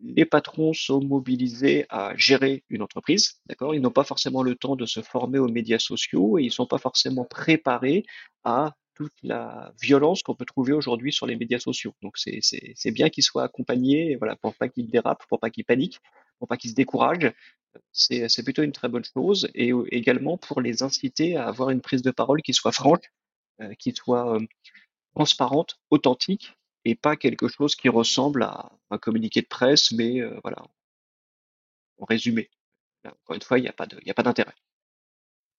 les 0.02 0.24
patrons 0.24 0.72
sont 0.72 1.02
mobilisés 1.02 1.86
à 1.88 2.14
gérer 2.16 2.64
une 2.68 2.82
entreprise, 2.82 3.40
d'accord? 3.46 3.74
Ils 3.74 3.80
n'ont 3.80 3.90
pas 3.90 4.04
forcément 4.04 4.42
le 4.42 4.54
temps 4.54 4.76
de 4.76 4.86
se 4.86 5.00
former 5.00 5.38
aux 5.38 5.48
médias 5.48 5.78
sociaux 5.78 6.38
et 6.38 6.42
ils 6.42 6.52
sont 6.52 6.66
pas 6.66 6.78
forcément 6.78 7.24
préparés 7.24 8.04
à 8.44 8.74
toute 8.94 9.12
la 9.22 9.72
violence 9.80 10.22
qu'on 10.22 10.34
peut 10.34 10.44
trouver 10.44 10.72
aujourd'hui 10.72 11.12
sur 11.12 11.26
les 11.26 11.36
médias 11.36 11.58
sociaux. 11.58 11.94
Donc 12.02 12.18
c'est 12.18 12.90
bien 12.90 13.08
qu'ils 13.08 13.24
soient 13.24 13.44
accompagnés, 13.44 14.16
voilà, 14.16 14.36
pour 14.36 14.54
pas 14.54 14.68
qu'ils 14.68 14.90
dérapent, 14.90 15.24
pour 15.28 15.40
pas 15.40 15.50
qu'ils 15.50 15.64
paniquent, 15.64 16.00
pour 16.38 16.48
pas 16.48 16.56
qu'ils 16.56 16.70
se 16.70 16.74
découragent. 16.74 17.32
C'est 17.92 18.42
plutôt 18.42 18.62
une 18.62 18.72
très 18.72 18.88
bonne 18.88 19.04
chose 19.04 19.48
et 19.54 19.72
également 19.90 20.36
pour 20.36 20.60
les 20.60 20.82
inciter 20.82 21.36
à 21.36 21.46
avoir 21.46 21.70
une 21.70 21.80
prise 21.80 22.02
de 22.02 22.10
parole 22.10 22.42
qui 22.42 22.52
soit 22.52 22.72
franche, 22.72 23.06
euh, 23.60 23.72
qui 23.78 23.92
soit 23.94 24.34
euh, 24.34 24.40
transparente, 25.14 25.78
authentique 25.90 26.54
et 26.84 26.94
pas 26.94 27.16
quelque 27.16 27.48
chose 27.48 27.74
qui 27.76 27.88
ressemble 27.88 28.42
à 28.42 28.70
un 28.90 28.98
communiqué 28.98 29.42
de 29.42 29.46
presse, 29.46 29.92
mais 29.92 30.20
euh, 30.20 30.38
voilà, 30.42 30.62
en 31.98 32.04
résumé. 32.04 32.50
Encore 33.04 33.36
une 33.36 33.42
fois, 33.42 33.58
il 33.58 33.62
n'y 33.62 33.68
a 33.68 33.72
pas 33.72 34.22
d'intérêt. 34.22 34.54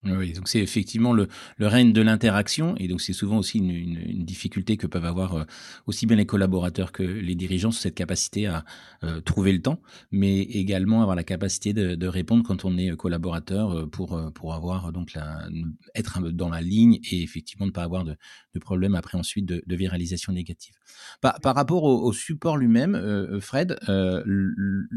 Oui, 0.03 0.33
donc 0.33 0.47
c'est 0.47 0.59
effectivement 0.61 1.13
le, 1.13 1.27
le 1.57 1.67
règne 1.67 1.93
de 1.93 2.01
l'interaction, 2.01 2.75
et 2.77 2.87
donc 2.87 3.01
c'est 3.01 3.13
souvent 3.13 3.37
aussi 3.37 3.59
une, 3.59 3.69
une, 3.69 3.97
une, 3.99 4.25
difficulté 4.25 4.75
que 4.75 4.87
peuvent 4.87 5.05
avoir 5.05 5.35
euh, 5.35 5.43
aussi 5.85 6.07
bien 6.07 6.17
les 6.17 6.25
collaborateurs 6.25 6.91
que 6.91 7.03
les 7.03 7.35
dirigeants 7.35 7.69
sur 7.69 7.83
cette 7.83 7.93
capacité 7.93 8.47
à 8.47 8.65
euh, 9.03 9.21
trouver 9.21 9.53
le 9.53 9.61
temps, 9.61 9.79
mais 10.09 10.39
également 10.41 11.03
avoir 11.03 11.15
la 11.15 11.23
capacité 11.23 11.73
de, 11.73 11.93
de 11.93 12.07
répondre 12.07 12.43
quand 12.43 12.65
on 12.65 12.79
est 12.79 12.89
collaborateur 12.97 13.77
euh, 13.77 13.85
pour 13.85 14.19
pour 14.33 14.55
avoir 14.55 14.91
donc 14.91 15.13
la, 15.13 15.47
être 15.93 16.19
dans 16.31 16.49
la 16.49 16.61
ligne 16.61 16.97
et 17.11 17.21
effectivement 17.21 17.67
ne 17.67 17.71
pas 17.71 17.83
avoir 17.83 18.03
de, 18.03 18.15
de 18.55 18.59
problème 18.59 18.95
après 18.95 19.19
ensuite 19.19 19.45
de, 19.45 19.61
de 19.67 19.75
viralisation 19.75 20.33
négative. 20.33 20.73
Par, 21.21 21.39
par 21.41 21.53
rapport 21.53 21.83
au, 21.83 22.01
au 22.07 22.11
support 22.11 22.57
lui-même, 22.57 22.95
euh, 22.95 23.39
Fred, 23.39 23.77
euh, 23.87 24.23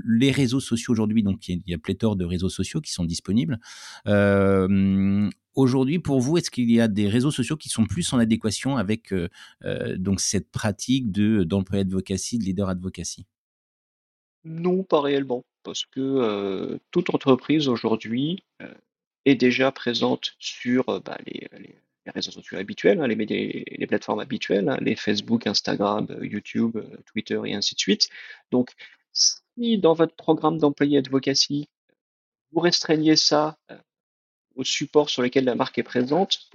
les 0.06 0.30
réseaux 0.30 0.60
sociaux 0.60 0.92
aujourd'hui, 0.92 1.22
donc 1.22 1.46
il 1.48 1.56
y, 1.56 1.58
a, 1.58 1.72
y 1.72 1.74
a 1.74 1.78
pléthore 1.78 2.16
de 2.16 2.24
réseaux 2.24 2.48
sociaux 2.48 2.80
qui 2.80 2.92
sont 2.92 3.04
disponibles. 3.04 3.58
Euh, 4.06 4.93
Aujourd'hui, 5.54 6.00
pour 6.00 6.20
vous, 6.20 6.36
est-ce 6.36 6.50
qu'il 6.50 6.70
y 6.70 6.80
a 6.80 6.88
des 6.88 7.08
réseaux 7.08 7.30
sociaux 7.30 7.56
qui 7.56 7.68
sont 7.68 7.86
plus 7.86 8.12
en 8.12 8.18
adéquation 8.18 8.76
avec 8.76 9.12
euh, 9.12 9.28
euh, 9.64 9.96
donc 9.96 10.20
cette 10.20 10.50
pratique 10.50 11.12
de 11.12 11.44
d'employé 11.44 11.82
advocacy, 11.82 12.38
de 12.38 12.44
leader 12.44 12.68
advocacy? 12.68 13.24
Non, 14.44 14.82
pas 14.82 15.00
réellement, 15.00 15.44
parce 15.62 15.86
que 15.86 16.00
euh, 16.00 16.78
toute 16.90 17.14
entreprise 17.14 17.68
aujourd'hui 17.68 18.44
euh, 18.60 18.74
est 19.24 19.36
déjà 19.36 19.72
présente 19.72 20.34
sur 20.38 20.88
euh, 20.90 21.00
bah, 21.00 21.18
les, 21.26 21.48
réseaux 22.06 22.32
sociaux 22.32 22.58
habituels, 22.58 23.00
hein, 23.00 23.06
les, 23.06 23.16
les, 23.16 23.86
plateformes 23.86 24.20
habituelles, 24.20 24.68
hein, 24.68 24.76
les 24.82 24.96
Facebook, 24.96 25.46
Instagram, 25.46 26.06
YouTube, 26.20 26.76
Twitter 27.06 27.40
et 27.46 27.54
ainsi 27.54 27.74
de 27.74 27.80
suite. 27.80 28.10
Donc, 28.50 28.72
si 29.12 29.78
dans 29.78 29.94
votre 29.94 30.14
programme 30.14 30.58
d'employé 30.58 30.98
advocacy, 30.98 31.68
vous 32.52 32.60
restreignez 32.60 33.16
ça 33.16 33.56
au 34.54 34.64
support 34.64 35.10
sur 35.10 35.22
lesquels 35.22 35.44
la 35.44 35.54
marque 35.54 35.78
est 35.78 35.82
présente, 35.82 36.50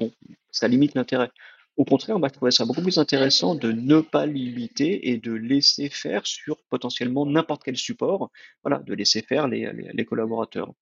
ça 0.51 0.68
limite 0.68 0.96
l'intérêt. 0.96 1.29
Au 1.77 1.86
contraire, 1.86 2.20
moi, 2.20 2.27
je 2.27 2.34
trouvais 2.34 2.51
ça 2.51 2.65
beaucoup 2.65 2.82
plus 2.82 2.98
intéressant 2.98 3.56
de 3.56 3.72
ne 3.72 4.01
pas 4.01 4.25
limiter 4.25 5.10
et 5.10 5.18
de 5.18 5.32
laisser 5.32 5.89
faire 5.89 6.27
sur 6.27 6.58
potentiellement 6.70 7.25
n'importe 7.25 7.63
quel 7.63 7.77
support, 7.77 8.32
de 8.65 8.94
laisser 8.94 9.22
faire 9.22 9.48
les, 9.48 9.72
les, 9.72 9.89
les 9.94 10.06
collaborateurs. 10.06 10.74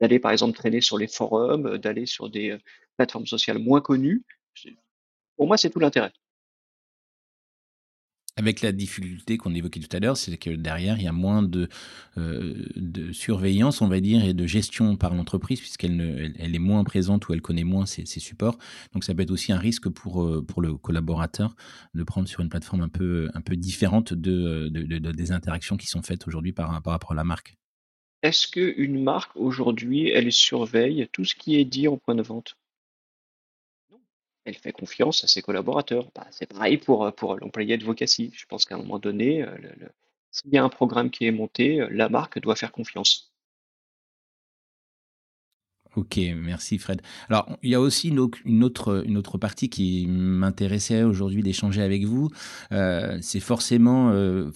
D'aller 0.00 0.18
par 0.18 0.32
exemple 0.32 0.56
traîner 0.56 0.80
sur 0.80 0.98
les 0.98 1.06
forums, 1.06 1.78
d'aller 1.78 2.06
sur 2.06 2.28
des 2.28 2.50
euh, 2.50 2.58
plateformes 2.96 3.26
sociales 3.26 3.60
moins 3.60 3.80
connues. 3.80 4.24
Pour 5.36 5.46
moi, 5.46 5.56
c'est 5.56 5.70
tout 5.70 5.78
l'intérêt. 5.78 6.12
Avec 8.36 8.62
la 8.62 8.72
difficulté 8.72 9.36
qu'on 9.38 9.54
évoquait 9.54 9.78
tout 9.78 9.96
à 9.96 10.00
l'heure, 10.00 10.16
c'est 10.16 10.36
que 10.36 10.50
derrière, 10.50 10.98
il 10.98 11.04
y 11.04 11.06
a 11.06 11.12
moins 11.12 11.42
de, 11.44 11.68
euh, 12.18 13.12
surveillance, 13.12 13.80
on 13.80 13.86
va 13.86 14.00
dire, 14.00 14.24
et 14.24 14.34
de 14.34 14.46
gestion 14.46 14.96
par 14.96 15.14
l'entreprise, 15.14 15.60
puisqu'elle 15.60 16.34
elle, 16.38 16.54
est 16.54 16.58
moins 16.58 16.82
présente 16.82 17.28
ou 17.28 17.32
elle 17.32 17.42
connaît 17.42 17.62
moins 17.62 17.86
ses, 17.86 18.04
supports. 18.04 18.58
Donc 18.92 19.04
ça 19.04 19.14
peut 19.14 19.22
être 19.22 19.30
aussi 19.30 19.52
un 19.52 19.58
risque 19.58 19.88
pour, 19.88 20.24
euh, 20.24 20.44
le 20.58 20.74
collaborateur 20.74 21.54
de 21.94 22.02
prendre 22.02 22.26
sur 22.26 22.40
une 22.40 22.48
plateforme 22.48 22.82
un 22.82 22.88
peu, 22.88 23.30
différente 23.50 24.12
de, 24.12 24.68
de, 24.68 24.82
de, 24.82 24.98
de 24.98 25.12
des 25.12 25.32
interactions 25.32 25.76
qui 25.76 25.86
sont 25.86 26.02
faites 26.02 26.26
aujourd'hui 26.26 26.52
par, 26.52 26.70
rapport 26.70 27.12
à 27.12 27.14
la 27.14 27.24
marque. 27.24 27.54
Est-ce 28.22 28.48
qu'une 28.48 29.02
marque 29.02 29.36
aujourd'hui, 29.36 30.08
elle 30.08 30.32
surveille 30.32 31.08
tout 31.12 31.24
ce 31.24 31.34
qui 31.34 31.56
est 31.56 31.64
dit 31.64 31.88
en 31.88 31.98
point 31.98 32.14
de 32.14 32.22
vente? 32.22 32.56
Elle 34.44 34.56
fait 34.56 34.72
confiance 34.72 35.24
à 35.24 35.28
ses 35.28 35.42
collaborateurs. 35.42 36.10
Bah, 36.14 36.26
c'est 36.30 36.46
pareil 36.46 36.78
pour, 36.78 37.12
pour 37.14 37.36
l'employé 37.36 37.74
advocacy. 37.74 38.32
Je 38.34 38.46
pense 38.46 38.64
qu'à 38.64 38.76
un 38.76 38.78
moment 38.78 38.98
donné, 38.98 39.42
euh, 39.42 39.56
s'il 40.30 40.52
y 40.52 40.58
a 40.58 40.64
un 40.64 40.68
programme 40.68 41.10
qui 41.10 41.26
est 41.26 41.30
monté, 41.32 41.80
euh, 41.80 41.88
la 41.90 42.08
marque 42.08 42.38
doit 42.40 42.56
faire 42.56 42.72
confiance. 42.72 43.33
Ok, 45.96 46.18
merci 46.36 46.78
Fred. 46.78 47.00
Alors, 47.28 47.56
il 47.62 47.70
y 47.70 47.74
a 47.76 47.80
aussi 47.80 48.08
une 48.08 48.18
autre, 48.64 49.04
une 49.06 49.16
autre 49.16 49.38
partie 49.38 49.68
qui 49.68 50.06
m'intéressait 50.08 51.04
aujourd'hui 51.04 51.42
d'échanger 51.42 51.82
avec 51.82 52.04
vous. 52.04 52.30
Euh, 52.72 53.18
c'est 53.22 53.38
forcément 53.38 54.10
euh, 54.10 54.50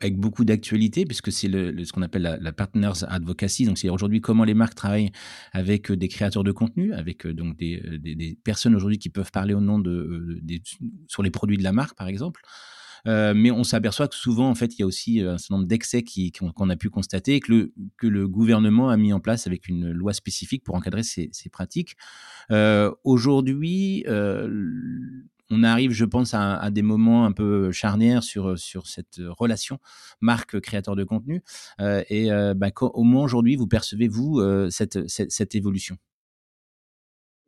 avec 0.00 0.16
beaucoup 0.16 0.44
d'actualité, 0.44 1.04
puisque 1.04 1.32
c'est 1.32 1.48
le, 1.48 1.72
le, 1.72 1.84
ce 1.84 1.92
qu'on 1.92 2.02
appelle 2.02 2.22
la, 2.22 2.36
la, 2.36 2.52
Partners 2.52 3.04
Advocacy. 3.08 3.64
Donc, 3.64 3.78
c'est 3.78 3.88
aujourd'hui 3.88 4.20
comment 4.20 4.44
les 4.44 4.54
marques 4.54 4.76
travaillent 4.76 5.10
avec 5.52 5.90
des 5.90 6.06
créateurs 6.06 6.44
de 6.44 6.52
contenu, 6.52 6.92
avec 6.92 7.26
donc 7.26 7.56
des, 7.56 7.82
des, 7.98 8.14
des 8.14 8.38
personnes 8.44 8.76
aujourd'hui 8.76 8.98
qui 8.98 9.08
peuvent 9.08 9.32
parler 9.32 9.54
au 9.54 9.60
nom 9.60 9.80
de, 9.80 10.38
de, 10.42 10.60
sur 11.08 11.24
les 11.24 11.30
produits 11.30 11.58
de 11.58 11.64
la 11.64 11.72
marque, 11.72 11.96
par 11.96 12.06
exemple. 12.06 12.40
Euh, 13.06 13.34
mais 13.34 13.50
on 13.50 13.64
s'aperçoit 13.64 14.08
que 14.08 14.14
souvent, 14.14 14.48
en 14.48 14.54
fait, 14.54 14.74
il 14.74 14.80
y 14.80 14.82
a 14.82 14.86
aussi 14.86 15.22
euh, 15.22 15.34
un 15.34 15.38
certain 15.38 15.56
nombre 15.56 15.68
d'excès 15.68 16.02
qu'on 16.02 16.50
qu 16.50 16.70
a 16.70 16.76
pu 16.76 16.90
constater 16.90 17.34
et 17.34 17.40
que 17.40 17.52
le, 17.52 17.74
que 17.98 18.06
le 18.06 18.28
gouvernement 18.28 18.88
a 18.88 18.96
mis 18.96 19.12
en 19.12 19.20
place 19.20 19.46
avec 19.46 19.68
une 19.68 19.90
loi 19.90 20.12
spécifique 20.12 20.64
pour 20.64 20.74
encadrer 20.74 21.02
ces, 21.02 21.28
ces 21.32 21.50
pratiques. 21.50 21.96
Euh, 22.50 22.90
Aujourd'hui, 23.04 24.04
euh, 24.08 24.48
on 25.50 25.62
arrive, 25.62 25.90
je 25.92 26.04
pense, 26.04 26.34
à, 26.34 26.70
des 26.70 26.82
moments 26.82 27.26
un 27.26 27.32
peu 27.32 27.70
charnières 27.70 28.22
sur, 28.22 28.58
sur 28.58 28.86
cette 28.86 29.20
relation 29.38 29.78
marque-créateur 30.20 30.96
de 30.96 31.04
contenu. 31.04 31.42
Euh, 31.80 32.02
et 32.08 32.32
euh, 32.32 32.54
bah, 32.54 32.70
au 32.80 33.04
moins 33.04 33.24
aujourd'hui, 33.24 33.56
vous 33.56 33.66
percevez, 33.66 34.08
vous, 34.08 34.40
cette, 34.70 35.06
cette, 35.08 35.30
cette 35.30 35.54
évolution? 35.54 35.98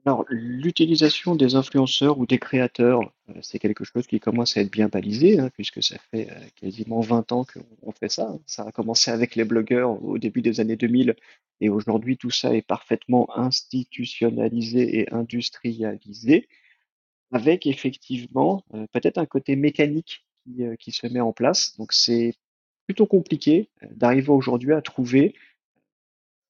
Alors, 0.06 0.24
l'utilisation 0.28 1.34
des 1.34 1.56
influenceurs 1.56 2.18
ou 2.20 2.26
des 2.26 2.38
créateurs, 2.38 3.00
euh, 3.28 3.34
c'est 3.42 3.58
quelque 3.58 3.82
chose 3.82 4.06
qui 4.06 4.20
commence 4.20 4.56
à 4.56 4.60
être 4.60 4.70
bien 4.70 4.86
balisé, 4.86 5.40
hein, 5.40 5.50
puisque 5.52 5.82
ça 5.82 5.96
fait 6.12 6.30
euh, 6.30 6.46
quasiment 6.54 7.00
20 7.00 7.32
ans 7.32 7.44
qu'on 7.44 7.90
fait 7.90 8.08
ça. 8.08 8.38
Ça 8.46 8.62
a 8.62 8.70
commencé 8.70 9.10
avec 9.10 9.34
les 9.34 9.42
blogueurs 9.44 10.00
au 10.04 10.18
début 10.18 10.42
des 10.42 10.60
années 10.60 10.76
2000, 10.76 11.16
et 11.60 11.68
aujourd'hui 11.70 12.16
tout 12.16 12.30
ça 12.30 12.54
est 12.54 12.62
parfaitement 12.62 13.36
institutionnalisé 13.36 15.00
et 15.00 15.12
industrialisé, 15.12 16.48
avec 17.32 17.66
effectivement 17.66 18.62
euh, 18.74 18.86
peut-être 18.92 19.18
un 19.18 19.26
côté 19.26 19.56
mécanique 19.56 20.24
qui, 20.44 20.62
qui, 20.78 20.92
se 20.92 21.08
met 21.08 21.20
en 21.20 21.32
place. 21.32 21.76
Donc 21.78 21.92
c'est 21.92 22.34
plutôt 22.86 23.06
compliqué 23.06 23.70
d'arriver 23.90 24.30
aujourd'hui 24.30 24.72
à 24.72 24.82
trouver 24.82 25.34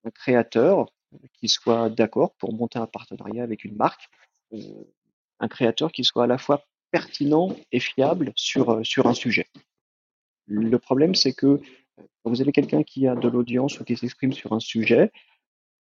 un 0.05 0.11
créateur 0.11 0.93
qui 1.35 1.49
soit 1.49 1.91
d'accord 1.91 2.35
pour 2.37 2.53
monter 2.53 2.79
un 2.79 2.87
partenariat 2.87 3.43
avec 3.43 3.65
une 3.65 3.77
marque, 3.77 4.09
euh, 4.53 4.59
un 5.41 5.49
créateur 5.49 5.93
qui 5.93 6.05
soit 6.05 6.25
à 6.25 6.27
la 6.27 6.39
fois 6.39 6.65
pertinent 6.91 7.55
et 7.73 7.81
fiable 7.81 8.33
sur, 8.37 8.71
euh, 8.71 8.85
sur 8.85 9.07
un 9.07 9.15
sujet. 9.15 9.47
Le 10.47 10.79
problème, 10.79 11.15
c'est 11.15 11.33
que 11.33 11.61
quand 11.97 12.31
vous 12.31 12.41
avez 12.41 12.53
quelqu'un 12.53 12.83
qui 12.83 13.07
a 13.07 13.15
de 13.15 13.29
l'audience 13.29 13.81
ou 13.81 13.85
qui 13.85 13.97
s'exprime 13.97 14.33
sur 14.33 14.53
un 14.53 14.61
sujet, 14.61 15.11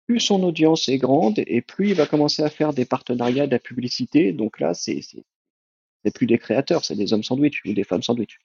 plus 0.08 0.20
son 0.20 0.44
audience 0.44 0.88
est 0.90 0.98
grande 0.98 1.40
et 1.46 1.62
plus 1.62 1.90
il 1.90 1.96
va 1.96 2.06
commencer 2.06 2.44
à 2.44 2.50
faire 2.50 2.74
des 2.74 2.86
partenariats, 2.86 3.48
de 3.48 3.52
la 3.52 3.60
publicité. 3.60 4.32
Donc 4.32 4.60
là, 4.60 4.74
c'est 4.74 5.02
plus 6.14 6.28
des 6.28 6.38
créateurs, 6.38 6.86
c'est 6.86 6.96
des 6.96 7.14
hommes 7.14 7.24
sandwich 7.24 7.62
ou 7.66 7.74
des 7.74 7.84
femmes 7.84 8.04
sandwich 8.04 8.40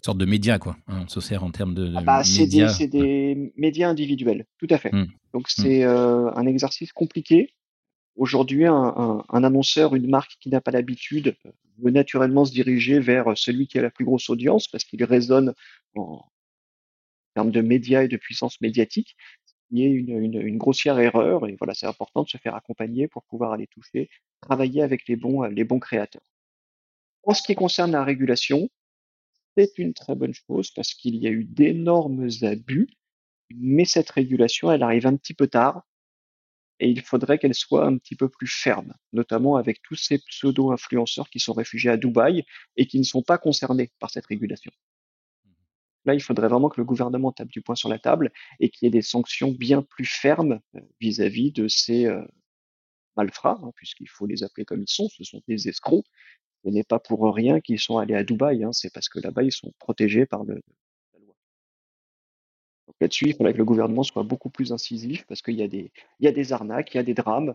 une 0.00 0.04
sorte 0.04 0.18
de 0.18 0.24
média, 0.24 0.58
quoi. 0.58 0.76
Hein, 0.86 1.02
on 1.04 1.08
se 1.08 1.20
sert 1.20 1.44
en 1.44 1.50
termes 1.50 1.74
de, 1.74 1.88
de 1.88 1.94
ah 1.96 2.00
bah. 2.00 2.24
C'est 2.24 2.46
des, 2.46 2.86
des, 2.88 3.52
médias 3.56 3.88
individuels, 3.88 4.46
tout 4.58 4.66
à 4.70 4.78
fait. 4.78 4.92
Mmh. 4.92 5.06
Donc 5.34 5.48
c'est 5.50 5.80
mmh. 5.80 5.88
euh, 5.88 6.34
un 6.34 6.46
exercice 6.46 6.92
compliqué. 6.92 7.52
Aujourd'hui, 8.16 8.64
un, 8.64 8.74
un, 8.74 9.24
un, 9.28 9.44
annonceur, 9.44 9.94
une 9.94 10.08
marque 10.08 10.36
qui 10.40 10.48
n'a 10.48 10.62
pas 10.62 10.70
l'habitude, 10.70 11.36
veut 11.82 11.90
naturellement 11.90 12.46
se 12.46 12.52
diriger 12.52 12.98
vers 12.98 13.36
celui 13.36 13.66
qui 13.66 13.78
a 13.78 13.82
la 13.82 13.90
plus 13.90 14.06
grosse 14.06 14.30
audience 14.30 14.68
parce 14.68 14.84
qu'il 14.84 15.04
résonne 15.04 15.52
en, 15.94 16.02
en 16.02 16.30
termes 17.34 17.50
de 17.50 17.60
médias 17.60 18.02
et 18.02 18.08
de 18.08 18.16
puissance 18.16 18.58
médiatique. 18.62 19.16
Il 19.70 19.78
y 19.78 19.84
a 19.84 19.86
une, 19.86 20.18
une, 20.18 20.40
une, 20.40 20.58
grossière 20.58 20.98
erreur 20.98 21.46
et 21.46 21.56
voilà, 21.58 21.74
c'est 21.74 21.86
important 21.86 22.22
de 22.22 22.28
se 22.28 22.38
faire 22.38 22.54
accompagner 22.54 23.06
pour 23.06 23.22
pouvoir 23.24 23.52
aller 23.52 23.66
toucher, 23.66 24.08
travailler 24.40 24.82
avec 24.82 25.06
les 25.08 25.16
bons, 25.16 25.42
les 25.42 25.64
bons 25.64 25.78
créateurs. 25.78 26.24
En 27.22 27.34
ce 27.34 27.42
qui 27.42 27.54
concerne 27.54 27.92
la 27.92 28.02
régulation, 28.02 28.70
c'est 29.56 29.78
une 29.78 29.94
très 29.94 30.14
bonne 30.14 30.34
chose 30.34 30.70
parce 30.70 30.94
qu'il 30.94 31.16
y 31.16 31.26
a 31.26 31.30
eu 31.30 31.44
d'énormes 31.44 32.28
abus, 32.42 32.88
mais 33.54 33.84
cette 33.84 34.10
régulation, 34.10 34.70
elle 34.70 34.82
arrive 34.82 35.06
un 35.06 35.16
petit 35.16 35.34
peu 35.34 35.48
tard 35.48 35.82
et 36.80 36.88
il 36.88 37.02
faudrait 37.02 37.38
qu'elle 37.38 37.54
soit 37.54 37.84
un 37.84 37.98
petit 37.98 38.16
peu 38.16 38.28
plus 38.28 38.46
ferme, 38.46 38.94
notamment 39.12 39.56
avec 39.56 39.82
tous 39.82 39.96
ces 39.96 40.18
pseudo-influenceurs 40.18 41.28
qui 41.28 41.38
sont 41.38 41.52
réfugiés 41.52 41.90
à 41.90 41.96
Dubaï 41.96 42.44
et 42.76 42.86
qui 42.86 42.98
ne 42.98 43.04
sont 43.04 43.22
pas 43.22 43.38
concernés 43.38 43.90
par 43.98 44.10
cette 44.10 44.26
régulation. 44.26 44.72
Là, 46.06 46.14
il 46.14 46.22
faudrait 46.22 46.48
vraiment 46.48 46.70
que 46.70 46.80
le 46.80 46.86
gouvernement 46.86 47.30
tape 47.32 47.48
du 47.48 47.60
poing 47.60 47.74
sur 47.74 47.90
la 47.90 47.98
table 47.98 48.32
et 48.58 48.70
qu'il 48.70 48.86
y 48.86 48.88
ait 48.88 48.90
des 48.90 49.02
sanctions 49.02 49.52
bien 49.52 49.82
plus 49.82 50.06
fermes 50.06 50.60
euh, 50.74 50.80
vis-à-vis 50.98 51.52
de 51.52 51.68
ces 51.68 52.06
euh, 52.06 52.24
malfrats, 53.16 53.58
hein, 53.62 53.70
puisqu'il 53.76 54.08
faut 54.08 54.26
les 54.26 54.42
appeler 54.42 54.64
comme 54.64 54.80
ils 54.80 54.90
sont, 54.90 55.10
ce 55.10 55.24
sont 55.24 55.42
des 55.46 55.68
escrocs. 55.68 56.06
Ce 56.64 56.70
n'est 56.70 56.84
pas 56.84 56.98
pour 56.98 57.34
rien 57.34 57.60
qu'ils 57.60 57.78
sont 57.80 57.98
allés 57.98 58.14
à 58.14 58.24
Dubaï, 58.24 58.64
hein, 58.64 58.72
c'est 58.72 58.92
parce 58.92 59.08
que 59.08 59.18
là-bas, 59.20 59.42
ils 59.42 59.52
sont 59.52 59.72
protégés 59.78 60.26
par 60.26 60.44
le, 60.44 60.60
la 61.14 61.20
loi. 61.20 61.34
Donc 62.86 62.96
là-dessus, 63.00 63.28
il 63.28 63.34
faudrait 63.34 63.52
que 63.52 63.58
le 63.58 63.64
gouvernement 63.64 64.02
soit 64.02 64.22
beaucoup 64.22 64.50
plus 64.50 64.72
incisif 64.72 65.24
parce 65.26 65.42
qu'il 65.42 65.54
y, 65.54 65.62
a 65.62 65.68
des, 65.68 65.90
il 66.18 66.24
y 66.24 66.28
a 66.28 66.32
des 66.32 66.52
arnaques, 66.52 66.94
il 66.94 66.98
y 66.98 67.00
a 67.00 67.04
des 67.04 67.14
drames. 67.14 67.54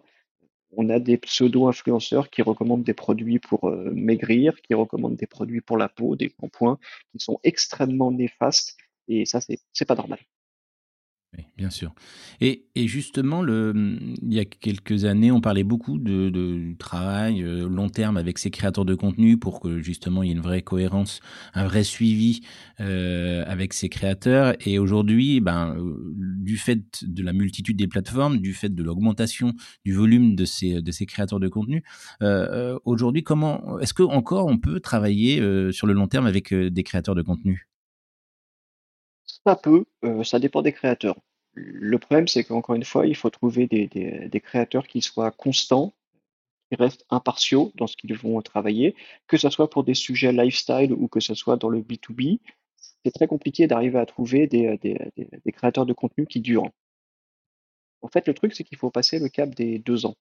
On 0.77 0.89
a 0.89 0.99
des 0.99 1.17
pseudo-influenceurs 1.17 2.29
qui 2.29 2.41
recommandent 2.41 2.83
des 2.83 2.93
produits 2.93 3.39
pour 3.39 3.69
euh, 3.69 3.91
maigrir, 3.93 4.59
qui 4.61 4.73
recommandent 4.73 5.15
des 5.15 5.27
produits 5.27 5.61
pour 5.61 5.77
la 5.77 5.87
peau, 5.87 6.15
des 6.15 6.33
shampoings, 6.39 6.79
qui 7.11 7.19
sont 7.19 7.39
extrêmement 7.43 8.11
néfastes. 8.11 8.75
Et 9.07 9.25
ça, 9.25 9.39
c'est 9.41 9.85
pas 9.85 9.95
normal. 9.95 10.19
Oui, 11.37 11.45
bien 11.57 11.69
sûr. 11.69 11.93
Et, 12.39 12.65
justement, 12.75 13.45
il 13.45 14.33
y 14.33 14.39
a 14.39 14.45
quelques 14.45 15.05
années, 15.05 15.31
on 15.31 15.41
parlait 15.41 15.63
beaucoup 15.63 15.97
de, 15.97 16.75
travail 16.77 17.41
euh, 17.41 17.67
long 17.67 17.89
terme 17.89 18.17
avec 18.17 18.37
ces 18.37 18.51
créateurs 18.51 18.85
de 18.85 18.95
contenu 18.95 19.37
pour 19.37 19.59
que 19.59 19.79
justement 19.79 20.23
il 20.23 20.27
y 20.27 20.29
ait 20.31 20.35
une 20.35 20.41
vraie 20.41 20.61
cohérence, 20.61 21.19
un 21.53 21.65
vrai 21.65 21.83
suivi 21.83 22.41
euh, 22.79 23.43
avec 23.47 23.73
ces 23.73 23.89
créateurs. 23.89 24.55
Et 24.65 24.79
aujourd'hui, 24.79 25.39
ben, 25.41 25.75
euh, 25.77 26.13
du 26.15 26.57
fait 26.57 27.03
de 27.03 27.23
la 27.23 27.33
multitude 27.33 27.77
des 27.77 27.87
plateformes, 27.87 28.37
du 28.37 28.53
fait 28.53 28.73
de 28.73 28.83
l'augmentation 28.83 29.53
du 29.83 29.93
volume 29.93 30.35
de 30.35 30.45
ces, 30.45 30.81
créateurs 31.05 31.39
de 31.39 31.47
contenu, 31.47 31.83
aujourd'hui, 32.85 33.23
comment 33.23 33.79
est-ce 33.79 33.93
que 33.93 34.03
encore 34.03 34.47
on 34.47 34.57
peut 34.57 34.79
travailler 34.79 35.37
sur 35.71 35.87
le 35.87 35.93
long 35.93 36.07
terme 36.07 36.25
avec 36.25 36.53
des 36.53 36.83
créateurs 36.83 37.15
de 37.15 37.21
contenu? 37.21 37.67
Ça 39.45 39.55
peut, 39.55 39.85
euh, 40.03 40.23
ça 40.23 40.39
dépend 40.39 40.61
des 40.61 40.73
créateurs. 40.73 41.17
Le 41.53 41.97
problème, 41.99 42.27
c'est 42.27 42.43
qu'encore 42.43 42.75
une 42.75 42.83
fois, 42.83 43.07
il 43.07 43.15
faut 43.15 43.29
trouver 43.29 43.67
des, 43.67 44.41
créateurs 44.41 44.87
qui 44.87 45.01
soient 45.01 45.31
constants, 45.31 45.93
qui 46.69 46.77
restent 46.77 47.05
impartiaux 47.09 47.71
dans 47.75 47.87
ce 47.87 47.95
qu'ils 47.95 48.15
vont 48.15 48.41
travailler, 48.41 48.95
que 49.27 49.37
ce 49.37 49.49
soit 49.49 49.69
pour 49.69 49.83
des 49.83 49.93
sujets 49.93 50.31
lifestyle 50.33 50.93
ou 50.93 51.07
que 51.07 51.19
ce 51.19 51.33
soit 51.35 51.57
dans 51.57 51.69
le 51.69 51.81
B2B. 51.81 52.39
C'est 53.05 53.11
très 53.11 53.27
compliqué 53.27 53.67
d'arriver 53.67 53.99
à 53.99 54.05
trouver 54.05 54.47
des, 54.47 54.77
des 54.77 55.51
créateurs 55.51 55.85
de 55.85 55.93
contenu 55.93 56.25
qui 56.25 56.41
durent. 56.41 56.71
En 58.01 58.07
fait, 58.07 58.27
le 58.27 58.33
truc, 58.33 58.53
c'est 58.55 58.63
qu'il 58.63 58.77
faut 58.77 58.91
passer 58.91 59.19
le 59.19 59.29
cap 59.29 59.53
des 59.53 59.79
deux 59.79 60.05
ans. 60.05 60.15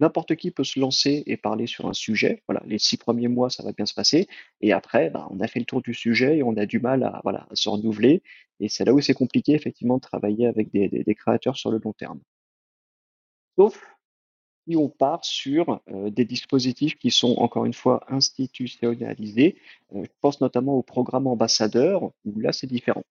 N'importe 0.00 0.36
qui 0.36 0.50
peut 0.50 0.64
se 0.64 0.78
lancer 0.78 1.22
et 1.26 1.36
parler 1.36 1.66
sur 1.66 1.86
un 1.86 1.92
sujet. 1.92 2.42
Voilà, 2.48 2.62
les 2.66 2.78
six 2.78 2.96
premiers 2.96 3.28
mois, 3.28 3.50
ça 3.50 3.62
va 3.62 3.72
bien 3.72 3.86
se 3.86 3.94
passer. 3.94 4.28
Et 4.60 4.72
après, 4.72 5.10
bah, 5.10 5.26
on 5.30 5.40
a 5.40 5.48
fait 5.48 5.58
le 5.58 5.64
tour 5.66 5.82
du 5.82 5.94
sujet 5.94 6.38
et 6.38 6.42
on 6.42 6.56
a 6.56 6.66
du 6.66 6.78
mal 6.80 7.02
à, 7.02 7.22
se 7.52 7.68
renouveler. 7.68 8.22
Et 8.60 8.68
c'est 8.68 8.84
là 8.84 8.92
où 8.94 9.00
c'est 9.00 9.14
compliqué, 9.14 9.52
effectivement, 9.52 9.96
de 9.96 10.02
travailler 10.02 10.46
avec 10.46 10.70
des 10.72 11.14
créateurs 11.14 11.56
sur 11.56 11.70
le 11.70 11.80
long 11.82 11.92
terme. 11.92 12.20
Sauf 13.56 13.84
si 14.68 14.76
on 14.76 14.88
part 14.88 15.24
sur 15.24 15.80
euh, 15.90 16.10
des 16.10 16.24
dispositifs 16.24 16.96
qui 16.98 17.10
sont 17.10 17.34
encore 17.38 17.64
une 17.64 17.72
fois 17.72 18.04
institutionnalisés. 18.08 19.56
Euh, 19.94 20.04
je 20.04 20.10
pense 20.20 20.40
notamment 20.40 20.74
au 20.74 20.82
programme 20.82 21.26
ambassadeur, 21.26 22.12
où 22.24 22.38
là 22.40 22.52
c'est 22.52 22.66
différent. 22.66 23.04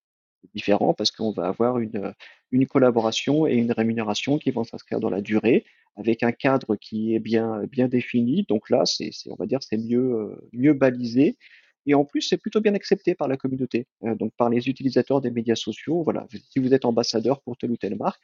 Différent 0.54 0.94
parce 0.94 1.12
qu'on 1.12 1.32
va 1.32 1.48
avoir 1.48 1.80
une, 1.80 2.14
une 2.52 2.68
collaboration 2.68 3.48
et 3.48 3.56
une 3.56 3.72
rémunération 3.72 4.38
qui 4.38 4.52
vont 4.52 4.64
s'inscrire 4.64 5.00
dans 5.00 5.10
la 5.10 5.22
durée, 5.22 5.66
avec 5.96 6.24
un 6.24 6.32
cadre 6.32 6.76
qui 6.76 7.14
est 7.14 7.20
bien, 7.20 7.64
bien 7.66 7.88
défini. 7.88 8.46
Donc 8.48 8.70
là, 8.70 8.86
c'est, 8.86 9.12
on 9.28 9.36
va 9.36 9.46
dire, 9.46 9.60
c'est 9.62 9.78
mieux, 9.78 10.14
euh, 10.14 10.50
mieux 10.54 10.74
balisé. 10.74 11.38
Et 11.86 11.94
en 11.94 12.06
plus, 12.06 12.22
c'est 12.22 12.38
plutôt 12.38 12.62
bien 12.62 12.76
accepté 12.76 13.16
par 13.16 13.28
la 13.28 13.38
communauté, 13.38 13.88
euh, 14.04 14.16
donc 14.16 14.34
par 14.38 14.50
les 14.50 14.68
utilisateurs 14.70 15.22
des 15.22 15.32
médias 15.32 15.56
sociaux. 15.56 16.04
Voilà, 16.04 16.28
si 16.32 16.60
vous 16.60 16.74
êtes 16.74 16.86
ambassadeur 16.86 17.42
pour 17.42 17.58
telle 17.58 17.72
ou 17.72 17.78
telle 17.78 17.96
marque, 17.96 18.22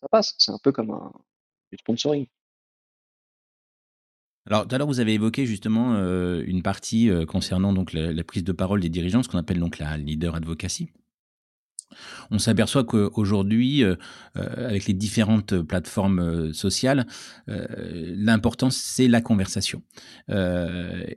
ça 0.00 0.08
passe. 0.08 0.34
C'est 0.38 0.52
un 0.52 0.58
peu 0.62 0.72
comme 0.72 0.90
un 0.90 1.12
du 1.72 1.78
sponsoring. 1.78 2.26
Alors, 4.46 4.66
tout 4.66 4.74
à 4.74 4.78
l'heure, 4.78 4.86
vous 4.86 5.00
avez 5.00 5.14
évoqué 5.14 5.46
justement 5.46 5.94
euh, 5.94 6.42
une 6.46 6.62
partie 6.62 7.10
concernant 7.26 7.72
donc 7.72 7.92
la, 7.94 8.12
la 8.12 8.24
prise 8.24 8.44
de 8.44 8.52
parole 8.52 8.80
des 8.80 8.90
dirigeants, 8.90 9.22
ce 9.22 9.28
qu'on 9.28 9.38
appelle 9.38 9.60
donc 9.60 9.78
la 9.78 9.96
leader 9.96 10.34
advocacy. 10.34 10.90
On 12.30 12.38
s'aperçoit 12.38 12.84
qu'aujourd'hui, 12.84 13.84
euh, 13.84 13.96
euh, 14.36 14.68
avec 14.68 14.86
les 14.86 14.94
différentes 14.94 15.60
plateformes 15.62 16.18
euh, 16.18 16.52
sociales, 16.52 17.06
euh, 17.48 17.66
l'important 18.16 18.68
c'est 18.70 19.06
la 19.06 19.20
conversation. 19.20 19.82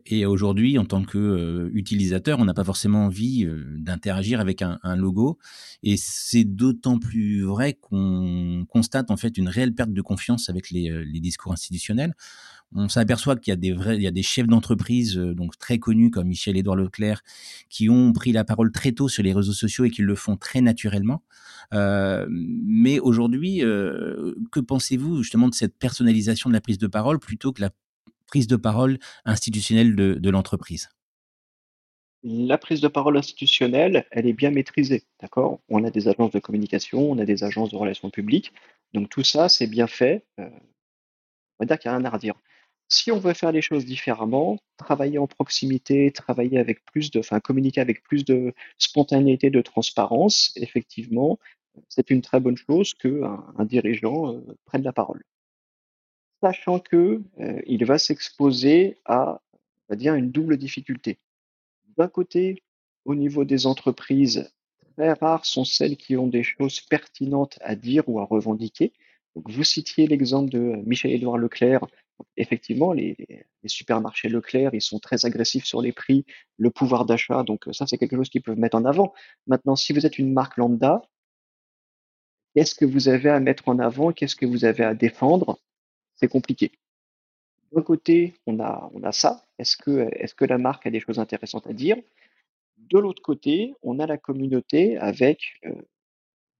Et 0.05 0.25
aujourd'hui, 0.25 0.77
en 0.77 0.85
tant 0.85 1.03
qu'utilisateur, 1.03 2.39
on 2.39 2.45
n'a 2.45 2.53
pas 2.53 2.63
forcément 2.63 3.05
envie 3.05 3.47
d'interagir 3.77 4.39
avec 4.39 4.61
un, 4.61 4.95
logo. 4.95 5.39
Et 5.83 5.95
c'est 5.97 6.43
d'autant 6.43 6.99
plus 6.99 7.43
vrai 7.43 7.73
qu'on 7.73 8.65
constate 8.69 9.11
en 9.11 9.17
fait 9.17 9.37
une 9.37 9.47
réelle 9.47 9.73
perte 9.73 9.93
de 9.93 10.01
confiance 10.01 10.49
avec 10.49 10.69
les 10.69 11.19
discours 11.19 11.53
institutionnels 11.53 12.13
on 12.75 12.89
s'aperçoit 12.89 13.35
qu'il 13.37 13.51
y 13.53 14.07
a 14.07 14.11
des 14.11 14.23
chefs 14.23 14.47
d'entreprise 14.47 15.17
euh, 15.17 15.33
donc 15.33 15.57
très 15.57 15.79
connus 15.79 16.11
comme 16.11 16.27
Michel-Édouard 16.27 16.75
Leclerc 16.75 17.23
qui 17.69 17.89
ont 17.89 18.11
pris 18.11 18.31
la 18.31 18.43
parole 18.43 18.71
très 18.71 18.91
tôt 18.91 19.07
sur 19.07 19.23
les 19.23 19.33
réseaux 19.33 19.53
sociaux 19.53 19.85
et 19.85 19.89
qui 19.89 20.01
le 20.01 20.15
font 20.15 20.35
très 20.35 20.61
naturellement. 20.61 21.23
Euh, 21.73 22.25
mais 22.29 22.99
aujourd'hui, 22.99 23.63
euh, 23.63 24.35
que 24.51 24.59
pensez-vous 24.59 25.23
justement 25.23 25.47
de 25.47 25.55
cette 25.55 25.77
personnalisation 25.77 26.49
de 26.49 26.55
la 26.55 26.61
prise 26.61 26.77
de 26.77 26.87
parole 26.87 27.19
plutôt 27.19 27.53
que 27.53 27.61
la 27.61 27.71
prise 28.27 28.47
de 28.47 28.57
parole 28.57 28.99
institutionnelle 29.25 29.95
de, 29.95 30.29
l'entreprise? 30.29 30.89
La 32.23 32.57
prise 32.57 32.81
de 32.81 32.89
parole 32.89 33.17
institutionnelle, 33.17 34.05
elle 34.11 34.27
est 34.27 34.33
bien 34.33 34.51
maîtrisée, 34.51 35.03
d'accord? 35.21 35.61
On 35.69 35.85
a 35.85 35.91
des 35.91 36.09
agences 36.09 36.31
de 36.31 36.39
communication, 36.39 37.09
on 37.09 37.17
a 37.19 37.25
des 37.25 37.45
agences 37.45 37.69
de 37.69 37.77
relations 37.77 38.09
publiques, 38.09 38.51
donc 38.93 39.09
tout 39.09 39.23
ça, 39.23 39.47
c'est 39.47 39.67
bien 39.67 39.87
fait. 39.87 40.25
On 40.37 40.43
va 41.59 41.65
dire 41.65 41.79
qu'il 41.79 41.89
n'y 41.89 41.95
a 41.95 41.97
rien 41.99 42.05
à 42.05 42.09
redire. 42.09 42.35
Si 42.89 43.11
on 43.11 43.19
veut 43.19 43.33
faire 43.33 43.51
les 43.51 43.61
choses 43.61 43.85
différemment, 43.85 44.57
travailler 44.77 45.17
en 45.17 45.27
proximité, 45.27 46.11
travailler 46.11 46.57
avec 46.57 46.85
plus 46.85 47.11
de, 47.11 47.19
enfin, 47.19 47.39
communiquer 47.39 47.81
avec 47.81 48.01
plus 48.03 48.23
de 48.23 48.53
spontanéité, 48.77 49.49
de 49.49 49.61
transparence, 49.61 50.53
effectivement, 50.55 51.37
c'est 51.89 52.09
une 52.09 52.21
très 52.21 52.39
bonne 52.39 52.57
chose 52.57 52.93
qu'un 52.93 53.43
un 53.57 53.65
dirigeant 53.65 54.33
euh, 54.33 54.41
prenne 54.65 54.83
la 54.83 54.93
parole. 54.93 55.23
Sachant 56.41 56.79
que 56.79 57.21
euh, 57.39 57.61
il 57.65 57.85
va 57.85 57.97
s'exposer 57.97 58.97
à, 59.05 59.41
on 59.89 59.95
dire, 59.95 60.15
une 60.15 60.31
double 60.31 60.57
difficulté. 60.57 61.19
D'un 61.97 62.07
côté, 62.07 62.63
au 63.05 63.15
niveau 63.15 63.43
des 63.43 63.65
entreprises, 63.65 64.51
très 64.95 65.13
rares 65.13 65.45
sont 65.45 65.65
celles 65.65 65.97
qui 65.97 66.15
ont 66.15 66.27
des 66.27 66.43
choses 66.43 66.81
pertinentes 66.81 67.57
à 67.61 67.75
dire 67.75 68.07
ou 68.07 68.19
à 68.19 68.25
revendiquer. 68.25 68.93
Vous 69.45 69.63
citiez 69.63 70.07
l'exemple 70.07 70.49
de 70.49 70.59
Michel-Édouard 70.85 71.37
Leclerc. 71.37 71.85
Effectivement, 72.35 72.93
les, 72.93 73.15
supermarchés 73.65 74.29
Leclerc, 74.29 74.73
ils 74.73 74.81
sont 74.81 74.99
très 74.99 75.25
agressifs 75.25 75.65
sur 75.65 75.81
les 75.81 75.91
prix, 75.91 76.25
le 76.57 76.71
pouvoir 76.71 77.05
d'achat. 77.05 77.43
Donc, 77.43 77.65
ça, 77.71 77.85
c'est 77.85 77.97
quelque 77.97 78.15
chose 78.15 78.29
qu'ils 78.29 78.41
peuvent 78.41 78.57
mettre 78.57 78.77
en 78.77 78.85
avant. 78.85 79.13
Maintenant, 79.45 79.75
si 79.75 79.93
vous 79.93 80.05
êtes 80.05 80.17
une 80.17 80.33
marque 80.33 80.57
lambda, 80.57 81.01
qu'est-ce 82.55 82.75
que 82.75 82.85
vous 82.85 83.07
avez 83.07 83.29
à 83.29 83.39
mettre 83.39 83.69
en 83.69 83.79
avant? 83.79 84.11
Qu'est-ce 84.11 84.35
que 84.35 84.45
vous 84.45 84.65
avez 84.65 84.83
à 84.83 84.93
défendre? 84.95 85.59
C'est 86.15 86.27
compliqué. 86.27 86.71
D'un 87.71 87.81
côté, 87.81 88.33
on 88.45 88.59
a, 88.59 89.11
ça. 89.11 89.45
Est-ce 89.59 89.77
que, 89.77 90.09
est-ce 90.13 90.33
que 90.33 90.45
la 90.45 90.57
marque 90.57 90.87
a 90.87 90.89
des 90.89 90.99
choses 90.99 91.19
intéressantes 91.19 91.67
à 91.67 91.73
dire? 91.73 91.97
De 92.77 92.97
l'autre 92.97 93.21
côté, 93.21 93.73
on 93.83 93.99
a 93.99 94.07
la 94.07 94.17
communauté 94.17 94.97
avec 94.97 95.59
euh, 95.65 95.73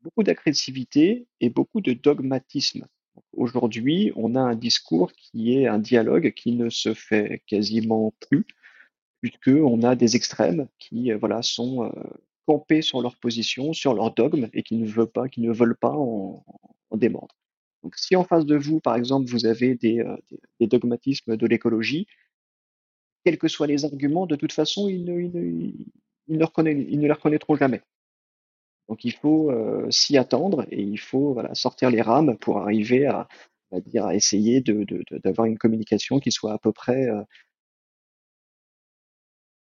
beaucoup 0.01 0.23
d'agressivité 0.23 1.27
et 1.41 1.49
beaucoup 1.49 1.81
de 1.81 1.93
dogmatisme. 1.93 2.88
Aujourd'hui, 3.33 4.12
on 4.15 4.36
a 4.36 4.41
un 4.41 4.55
discours 4.55 5.12
qui 5.13 5.53
est 5.57 5.67
un 5.67 5.79
dialogue 5.79 6.33
qui 6.33 6.53
ne 6.53 6.69
se 6.69 6.93
fait 6.93 7.41
quasiment 7.47 8.13
plus, 8.29 8.45
puisque 9.21 9.47
on 9.47 9.81
a 9.83 9.95
des 9.95 10.15
extrêmes 10.15 10.67
qui 10.79 11.12
euh, 11.12 11.17
voilà, 11.17 11.41
sont 11.41 11.86
euh, 11.86 11.89
campés 12.45 12.81
sur 12.81 13.01
leur 13.01 13.17
position, 13.17 13.73
sur 13.73 13.93
leur 13.93 14.13
dogme, 14.13 14.49
et 14.53 14.63
qui 14.63 14.75
ne 14.75 14.88
veulent 14.88 15.12
pas, 15.12 15.27
qui 15.27 15.41
ne 15.41 15.51
veulent 15.51 15.77
pas 15.77 15.93
en, 15.93 16.43
en 16.89 16.97
démordre. 16.97 17.36
Donc, 17.83 17.95
si 17.95 18.15
en 18.15 18.23
face 18.23 18.45
de 18.45 18.55
vous, 18.55 18.79
par 18.79 18.95
exemple, 18.95 19.29
vous 19.29 19.45
avez 19.45 19.75
des, 19.75 19.99
euh, 19.99 20.17
dogmatismes 20.60 21.38
de 21.38 21.47
l'écologie, 21.47 22.07
quels 23.23 23.38
que 23.38 23.47
soient 23.47 23.67
les 23.67 23.86
arguments, 23.86 24.25
de 24.25 24.36
toute 24.36 24.53
façon, 24.53 24.88
ils 24.89 25.03
ne, 25.03 25.19
ils 25.19 26.38
ne 26.38 27.07
les 27.07 27.12
reconnaîtront 27.13 27.55
jamais. 27.55 27.81
Donc 28.88 29.04
il 29.04 29.13
faut 29.13 29.52
euh, 29.52 29.89
s'y 29.91 30.17
attendre 30.17 30.65
et 30.71 30.82
il 30.82 31.00
faut 31.00 31.38
sortir 31.54 31.89
les 31.89 32.02
rames 32.02 32.38
pour 32.38 32.60
arriver 32.60 33.06
à, 33.06 33.28
essayer 34.13 34.62
d'avoir 34.62 35.45
une 35.45 35.58
communication 35.58 36.19
qui 36.19 36.32
soit 36.32 36.54
à 36.54 36.58
peu 36.58 36.71
près, 36.71 37.08
euh, 37.10 37.21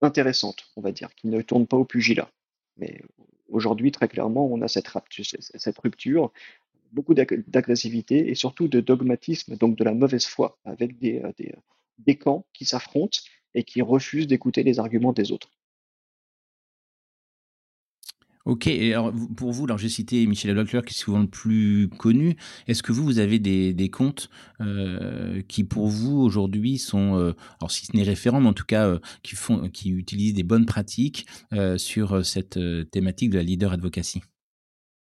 intéressante, 0.01 0.65
on 0.75 0.81
va 0.81 0.91
dire, 0.91 1.13
qui 1.15 1.27
ne 1.27 1.41
tourne 1.41 1.67
pas 1.67 1.77
au 1.77 1.85
pugilat. 1.85 2.31
Mais 2.77 3.01
aujourd'hui, 3.49 3.91
très 3.91 4.07
clairement, 4.07 4.47
on 4.47 4.61
a 4.63 4.67
cette, 4.67 4.87
rupture, 4.87 6.31
beaucoup 6.91 7.13
d'agressivité 7.13 8.29
et 8.29 8.35
surtout 8.35 8.67
de 8.67 8.79
dogmatisme, 8.79 9.55
donc 9.57 9.77
de 9.77 9.83
la 9.83 9.93
mauvaise 9.93 10.25
foi, 10.25 10.57
avec 10.65 10.97
des, 10.97 11.21
des 11.99 12.17
camps 12.17 12.45
qui 12.53 12.65
s'affrontent 12.65 13.19
et 13.53 13.63
qui 13.63 13.83
refusent 13.83 14.27
d'écouter 14.27 14.63
les 14.63 14.79
arguments 14.79 15.13
des 15.13 15.31
autres. 15.31 15.49
Ok, 18.45 18.67
pour 19.37 19.51
vous, 19.51 19.65
alors 19.65 19.77
j'ai 19.77 19.89
cité 19.89 20.25
Michel 20.25 20.55
Leclerc 20.55 20.83
qui 20.83 20.95
est 20.95 20.97
souvent 20.97 21.19
le 21.19 21.27
plus 21.27 21.89
connu. 21.99 22.37
Est-ce 22.67 22.81
que 22.81 22.91
vous, 22.91 23.03
vous 23.03 23.19
avez 23.19 23.37
des, 23.37 23.71
des 23.73 23.89
comptes 23.89 24.31
euh, 24.61 25.43
qui 25.47 25.63
pour 25.63 25.87
vous 25.87 26.19
aujourd'hui 26.19 26.79
sont, 26.79 27.17
euh, 27.19 27.35
alors 27.59 27.69
si 27.69 27.85
ce 27.85 27.95
n'est 27.95 28.01
référent, 28.01 28.41
mais 28.41 28.49
en 28.49 28.53
tout 28.53 28.65
cas 28.65 28.87
euh, 28.87 28.99
qui 29.21 29.35
font, 29.35 29.69
qui 29.69 29.91
utilisent 29.91 30.33
des 30.33 30.43
bonnes 30.43 30.65
pratiques 30.65 31.27
sur 31.77 32.25
cette 32.25 32.59
thématique 32.89 33.29
de 33.29 33.37
la 33.37 33.43
leader 33.43 33.73
advocacy? 33.73 34.21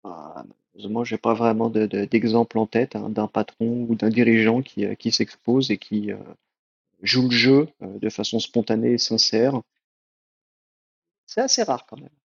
Ah, 0.03 0.45
Malheureusement, 0.75 1.05
j'ai 1.05 1.19
pas 1.19 1.35
vraiment 1.35 1.71
d'exemple 1.71 2.57
de, 2.57 2.61
en 2.61 2.67
tête 2.67 2.97
hein, 2.97 3.11
d'un 3.11 3.29
patron 3.29 3.87
ou 3.89 3.95
d'un 3.95 4.09
dirigeant 4.09 4.63
qui, 4.63 4.85
qui 4.97 5.13
s'expose 5.13 5.71
et 5.71 5.79
qui 5.79 6.11
joue 7.03 7.29
le 7.29 7.31
jeu 7.31 7.69
de 7.81 8.09
façon 8.09 8.41
spontanée 8.41 8.93
et 8.93 8.99
sincère. 8.99 9.61
C'est 11.27 11.41
assez 11.41 11.63
rare 11.63 11.87
quand 11.87 11.97
même. 11.97 12.20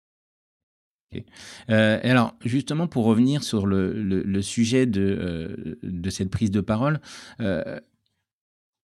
Euh, 1.69 1.99
alors, 2.03 2.35
justement, 2.43 2.87
pour 2.87 3.05
revenir 3.05 3.43
sur 3.43 3.65
le, 3.65 4.41
sujet 4.41 4.85
de, 4.85 5.01
euh, 5.01 5.75
de 5.83 6.09
cette 6.09 6.29
prise 6.29 6.51
de 6.51 6.61
parole, 6.61 6.99
euh, 7.39 7.79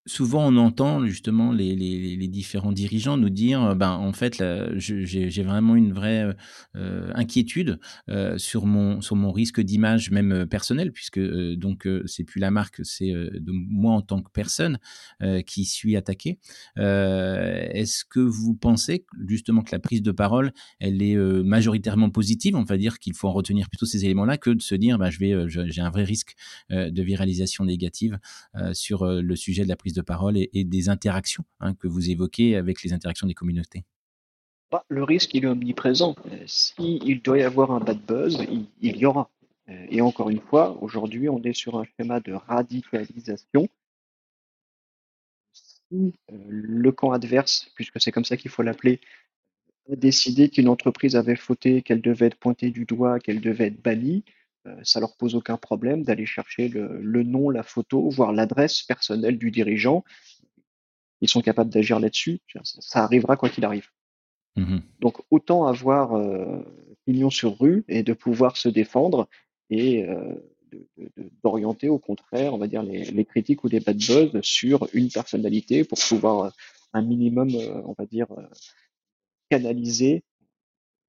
souvent 0.06 0.48
on 0.48 0.58
entend 0.58 1.06
justement 1.06 1.52
les, 1.52 2.28
différents 2.28 2.72
dirigeants 2.72 3.18
nous 3.18 3.30
dire 3.30 3.76
ben 3.76 3.92
en 3.92 4.14
fait 4.14 4.44
j'ai 4.78 5.44
vraiment 5.44 5.76
une 5.76 5.94
vraie 5.94 6.36
euh, 6.76 7.12
inquiétude 7.14 7.80
euh, 8.10 8.38
sur 8.38 8.66
mon 8.66 9.02
sur 9.02 9.16
mon 9.16 9.32
risque 9.32 9.62
d'image 9.62 10.12
même 10.12 10.32
euh, 10.32 10.46
personnel 10.46 10.92
puisque 10.92 11.18
euh, 11.18 11.56
donc 11.56 11.86
euh, 11.86 12.04
c'est 12.06 12.24
plus 12.24 12.40
la 12.40 12.52
marque 12.52 12.82
c'est 12.84 13.12
euh, 13.12 13.30
moi 13.48 13.94
en 13.94 14.02
tant 14.02 14.22
que 14.22 14.32
personne 14.32 14.80
qui 15.46 15.66
suis 15.66 15.96
attaqué. 15.96 16.40
Est-ce 16.78 18.06
que 18.06 18.20
vous 18.20 18.54
pensez 18.54 19.06
justement 19.28 19.62
que 19.62 19.72
la 19.72 19.80
prise 19.80 20.02
de 20.02 20.12
parole 20.12 20.52
elle 20.80 21.02
est 21.02 21.16
majoritairement 21.16 22.10
positive? 22.10 22.56
On 22.56 22.64
va 22.64 22.78
dire 22.78 23.00
qu'il 23.00 23.14
faut 23.14 23.28
en 23.28 23.34
retenir 23.34 23.70
plutôt 23.70 23.86
ces 23.86 24.06
éléments 24.06 24.26
là 24.26 24.38
que 24.38 24.50
de 24.50 24.62
se 24.62 24.76
dire 24.76 24.98
ben, 24.98 25.10
je 25.10 25.20
vais 25.20 25.36
j'ai 25.48 25.82
un 25.82 25.90
vrai 25.90 26.04
risque 26.04 26.36
de 26.70 27.04
viralisation 27.04 27.66
négative 27.66 28.20
sur 28.74 29.06
le 29.06 29.36
sujet 29.36 29.64
de 29.64 29.70
la 29.70 29.76
prise 29.76 29.91
de 29.94 30.02
parole 30.02 30.38
et, 30.38 30.64
des 30.64 30.90
interactions 30.90 31.44
hein, 31.60 31.74
que 31.74 31.88
vous 31.88 32.10
évoquez 32.10 32.56
avec 32.56 32.84
les 32.84 32.94
interactions 32.94 33.28
des 33.28 33.34
communautés 33.34 33.84
bah, 34.72 34.86
Le 34.88 35.04
risque, 35.04 35.34
il 35.34 35.46
est 35.46 35.48
omniprésent. 35.48 36.16
S'il 36.46 37.02
si 37.02 37.16
doit 37.24 37.40
y 37.40 37.44
avoir 37.44 37.72
un 37.72 37.80
bad 37.80 38.00
buzz, 38.06 38.46
il, 38.50 38.66
il, 38.82 38.98
y 38.98 39.06
aura. 39.06 39.30
Et 39.90 40.02
encore 40.02 40.30
une 40.30 40.42
fois, 40.42 40.78
aujourd'hui, 40.82 41.30
on 41.30 41.42
est 41.44 41.54
sur 41.54 41.78
un 41.78 41.84
schéma 41.84 42.20
de 42.20 42.34
radicalisation. 42.34 43.70
Si 45.54 46.14
le 46.30 46.92
camp 46.92 47.12
adverse, 47.12 47.72
puisque 47.76 48.00
c'est 48.02 48.12
comme 48.12 48.26
ça 48.26 48.38
qu'il 48.38 48.52
faut 48.52 48.64
l'appeler, 48.64 49.00
a 49.92 49.96
décidé 49.96 50.50
qu'une 50.50 50.68
entreprise 50.68 51.16
avait 51.16 51.36
fauté, 51.36 51.82
qu'elle 51.82 52.02
devait 52.02 52.28
être 52.28 52.40
pointée 52.40 52.70
du 52.70 52.86
doigt, 52.86 53.20
qu'elle 53.20 53.42
devait 53.42 53.68
être 53.68 53.82
bannie, 53.82 54.24
euh, 54.28 54.41
ça 54.84 55.00
leur 55.00 55.16
pose 55.18 55.36
aucun 55.36 55.58
problème 55.58 56.04
d'aller 56.04 56.26
chercher 56.26 56.68
le, 56.68 57.02
le, 57.02 57.24
nom, 57.24 57.50
la 57.50 57.64
photo, 57.64 58.10
voire 58.10 58.32
l'adresse 58.32 58.84
personnelle 58.84 59.38
du 59.38 59.52
dirigeant. 59.52 60.04
Ils 61.22 61.30
sont 61.30 61.42
capables 61.42 61.70
d'agir 61.70 62.00
là-dessus. 62.00 62.40
Ça 62.64 63.04
arrivera 63.04 63.38
quoi 63.38 63.50
qu'il 63.50 63.66
arrive. 63.66 63.88
Mmh. 64.56 64.80
Donc 65.00 65.22
autant 65.32 65.66
avoir 65.66 66.14
euh, 66.14 66.64
pignon 67.06 67.30
sur 67.30 67.58
rue 67.60 67.86
et 67.88 68.04
de 68.04 68.14
pouvoir 68.14 68.58
se 68.58 68.70
défendre 68.70 69.30
et 69.70 70.04
euh, 70.04 70.36
d'orienter 71.44 71.90
au 71.90 72.00
contraire, 72.00 72.54
on 72.54 72.58
va 72.58 72.68
dire, 72.68 72.84
les, 72.84 73.06
les, 73.06 73.26
critiques 73.26 73.64
ou 73.64 73.68
les 73.68 73.80
bad 73.80 73.98
buzz 73.98 74.42
sur 74.42 74.88
une 74.94 75.10
personnalité 75.10 75.84
pour 75.84 75.98
pouvoir 76.00 76.46
euh, 76.46 76.50
un 76.94 77.02
minimum, 77.02 77.50
euh, 77.56 77.82
on 77.86 77.94
va 77.98 78.06
dire, 78.06 78.32
euh, 78.32 78.48
canaliser 79.50 80.24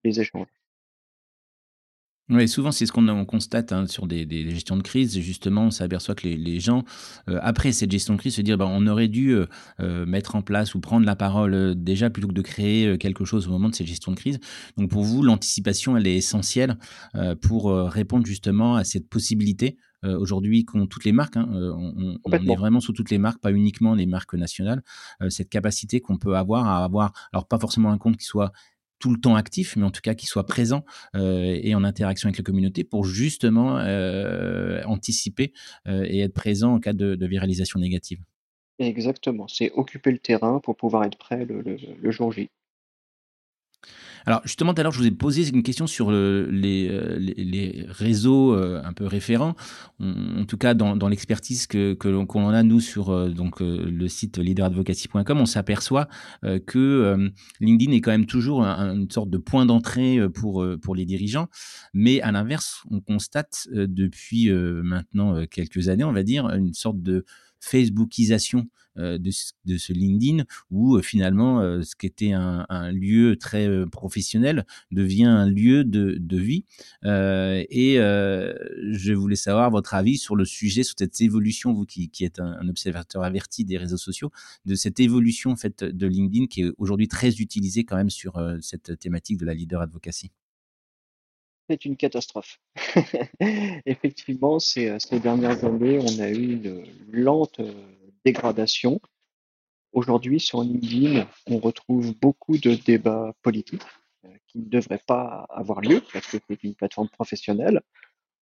les 0.05 0.21
échanges. 0.21 0.49
Oui, 2.29 2.49
souvent, 2.49 2.71
c'est 2.71 2.87
ce 2.87 2.93
qu'on 2.93 3.09
on 3.09 3.25
constate 3.25 3.73
hein, 3.73 3.87
sur 3.87 4.07
des, 4.07 4.25
des, 4.25 4.49
gestions 4.49 4.77
de 4.77 4.83
crise. 4.83 5.19
Justement, 5.19 5.67
on 5.67 5.71
s'aperçoit 5.71 6.15
que 6.15 6.27
les, 6.27 6.37
les 6.37 6.61
gens, 6.61 6.85
euh, 7.29 7.39
après 7.43 7.73
cette 7.73 7.91
gestion 7.91 8.15
de 8.15 8.19
crise, 8.19 8.37
se 8.37 8.43
disent 8.43 8.55
bah, 8.55 8.69
on 8.69 8.87
aurait 8.87 9.09
dû 9.09 9.31
euh, 9.31 9.47
euh, 9.81 10.07
mettre 10.07 10.37
en 10.37 10.43
place 10.43 10.75
ou 10.75 10.81
prendre 10.81 11.05
la 11.05 11.17
parole 11.17 11.53
euh, 11.53 11.75
déjà 11.75 12.11
plutôt 12.11 12.29
que 12.29 12.33
de 12.33 12.43
créer 12.43 12.97
quelque 12.97 13.25
chose 13.25 13.49
au 13.49 13.51
moment 13.51 13.69
de 13.69 13.75
cette 13.75 13.89
gestion 13.89 14.13
de 14.13 14.17
crise. 14.17 14.39
Donc, 14.79 14.89
pour 14.89 15.03
vous, 15.03 15.23
l'anticipation, 15.23 15.97
elle 15.97 16.07
est 16.07 16.17
essentielle 16.17 16.79
pour 17.41 17.71
répondre 17.71 18.25
justement 18.25 18.77
à 18.77 18.85
cette 18.85 19.09
possibilité 19.09 19.77
euh, 20.05 20.19
aujourd'hui 20.19 20.65
qu'ont 20.65 20.87
toutes 20.87 21.05
les 21.05 21.13
marques. 21.13 21.37
Hein, 21.37 21.49
on, 21.53 22.19
on, 22.25 22.33
est 22.33 22.57
vraiment 22.57 22.81
sur 22.81 22.93
toutes 22.93 23.11
les 23.11 23.19
marques, 23.19 23.41
pas 23.41 23.53
uniquement 23.53 23.95
les 23.95 24.07
marques 24.07 24.35
nationales. 24.35 24.83
Euh, 25.23 25.31
cette 25.31 25.49
capacité 25.49 26.01
qu'on 26.01 26.19
peut 26.19 26.37
avoir 26.37 26.67
à 26.67 26.85
avoir, 26.85 27.13
alors 27.33 27.47
pas 27.47 27.59
forcément 27.59 27.91
un 27.93 27.99
compte 27.99 28.17
qui 28.17 28.25
soit 28.25 28.53
tout 29.03 29.11
le 29.11 29.21
temps 29.21 29.35
actif, 29.35 29.75
mais 29.77 29.85
en 29.85 29.91
tout 29.91 30.01
cas 30.01 30.15
qui 30.15 30.27
soit 30.27 30.47
présent 30.47 30.85
euh, 31.17 31.59
et 31.61 31.75
en 31.75 31.83
interaction 31.83 32.29
avec 32.29 32.39
la 32.39 32.45
communauté 32.45 32.85
pour 32.85 33.05
justement 33.05 33.79
euh, 33.79 34.81
anticiper 34.85 35.53
euh, 35.89 36.07
et 36.09 36.21
être 36.21 36.33
présent 36.33 36.75
en 36.75 36.79
cas 36.79 36.93
de, 36.93 37.27
viralisation 37.27 37.81
négative. 37.81 38.21
Exactement, 38.79 39.49
c'est 39.49 39.73
occuper 39.73 40.13
le 40.13 40.19
terrain 40.19 40.61
pour 40.61 40.77
pouvoir 40.77 41.05
être 41.05 41.19
prêt 41.19 41.45
le, 41.45 41.63
le, 41.63 41.77
le 42.01 42.11
jour 42.13 42.31
J. 42.31 42.49
Alors 44.27 44.41
justement, 44.45 44.73
tout 44.75 44.81
à 44.81 44.83
l'heure, 44.85 44.93
je 44.93 44.99
vous 44.99 45.07
ai 45.07 45.11
posé 45.11 45.49
une 45.49 45.63
question 45.63 45.87
sur 45.87 46.11
les, 46.13 46.89
euh, 46.91 47.17
les, 47.19 47.85
réseaux 47.89 48.55
euh, 48.55 48.81
un 48.85 48.93
peu 48.93 49.07
référents. 49.07 49.55
En 50.01 50.45
tout 50.47 50.57
cas, 50.57 50.75
dans, 50.75 51.09
l'expertise 51.09 51.67
que, 51.67 51.95
que 51.95 52.09
l'on 52.09 52.27
qu 52.27 52.39
a 52.39 52.63
nous 52.63 52.81
sur 52.81 53.11
euh, 53.11 53.29
donc 53.29 53.61
euh, 53.63 53.85
le 53.91 54.09
site 54.09 54.39
leaderadvocacy.com, 54.39 55.41
on 55.41 55.47
s'aperçoit 55.47 56.09
euh, 56.45 56.59
que 56.59 56.79
euh, 56.79 57.29
LinkedIn 57.61 57.93
est 57.93 58.01
quand 58.01 58.11
même 58.11 58.27
toujours 58.27 58.65
un, 58.65 58.95
une 58.95 59.11
sorte 59.11 59.31
de 59.31 59.39
point 59.39 59.67
d'entrée 59.67 60.19
pour 60.35 60.65
pour 60.81 60.95
les 60.95 61.05
dirigeants. 61.05 61.49
Mais 61.95 62.21
à 62.21 62.33
l'inverse, 62.33 62.83
on 62.91 63.01
constate 63.01 63.69
depuis 63.73 64.51
maintenant 64.51 65.45
quelques 65.47 65.89
années, 65.89 66.05
on 66.05 66.13
va 66.13 66.23
dire, 66.23 66.49
une 66.49 66.75
sorte 66.75 67.03
de 67.03 67.25
Facebookisation 67.63 68.67
euh, 68.99 69.17
de, 69.17 69.31
ce 69.31 69.93
LinkedIn 69.95 70.45
où 70.71 70.97
euh, 70.97 71.01
finalement 71.01 71.63
euh, 71.63 71.81
ce 71.81 71.97
qui 71.97 72.05
était 72.05 72.33
un, 72.33 72.93
lieu 72.93 73.37
très 73.37 73.67
professionnel 73.87 74.67
devient 74.91 75.25
un 75.25 75.49
lieu 75.49 75.83
de, 75.83 76.19
de 76.21 76.37
vie. 76.37 76.67
Et 77.05 77.95
je 77.97 79.13
voulais 79.15 79.37
savoir 79.37 79.71
votre 79.71 79.95
avis 79.95 80.19
sur 80.19 80.37
le 80.37 80.45
sujet, 80.45 80.83
sur 80.83 80.95
cette 80.99 81.19
évolution, 81.23 81.73
vous 81.73 81.87
qui, 81.87 82.11
qui 82.11 82.25
êtes 82.25 82.39
un, 82.39 82.59
un, 82.61 82.69
observateur 82.69 83.23
averti 83.23 83.65
des 83.65 83.79
réseaux 83.79 83.97
sociaux, 83.97 84.31
de 84.67 84.75
cette 84.75 85.01
évolution 85.01 85.53
en 85.53 85.57
fait 85.57 85.85
de 85.85 86.07
LinkedIn 86.07 86.47
qui 86.47 86.63
est 86.63 86.73
aujourd'hui 86.77 87.09
très 87.09 87.37
utilisée 87.37 87.85
quand 87.85 87.97
même 87.97 88.11
sur 88.11 88.39
cette 88.61 88.99
thématique 88.99 89.39
de 89.39 89.47
la 89.47 89.55
leader 89.55 89.81
advocacy 89.81 90.33
c'est 91.69 91.85
une 91.85 91.97
catastrophe. 91.97 92.59
Effectivement, 93.87 94.59
ces, 94.59 94.99
ces, 94.99 95.21
dernières 95.21 95.65
années, 95.65 95.99
on 96.01 96.21
a 96.21 96.31
eu 96.31 96.63
une 96.63 96.85
lente 97.11 97.61
euh, 97.61 97.73
dégradation. 98.25 99.01
Aujourd'hui, 99.93 100.41
sur 100.41 100.63
LinkedIn, 100.63 101.27
on 101.47 101.59
retrouve 101.59 102.15
beaucoup 102.19 102.57
de 102.57 102.75
débats 102.75 103.35
politiques 103.43 103.83
euh, 104.25 104.29
qui 104.49 104.59
ne 104.59 104.69
devraient 104.69 105.03
pas 105.07 105.47
avoir 105.51 105.81
lieu 105.81 106.03
parce 106.13 106.27
que 106.27 106.39
c'est 106.49 106.63
une 106.65 106.75
plateforme 106.75 107.09
professionnelle. 107.09 107.81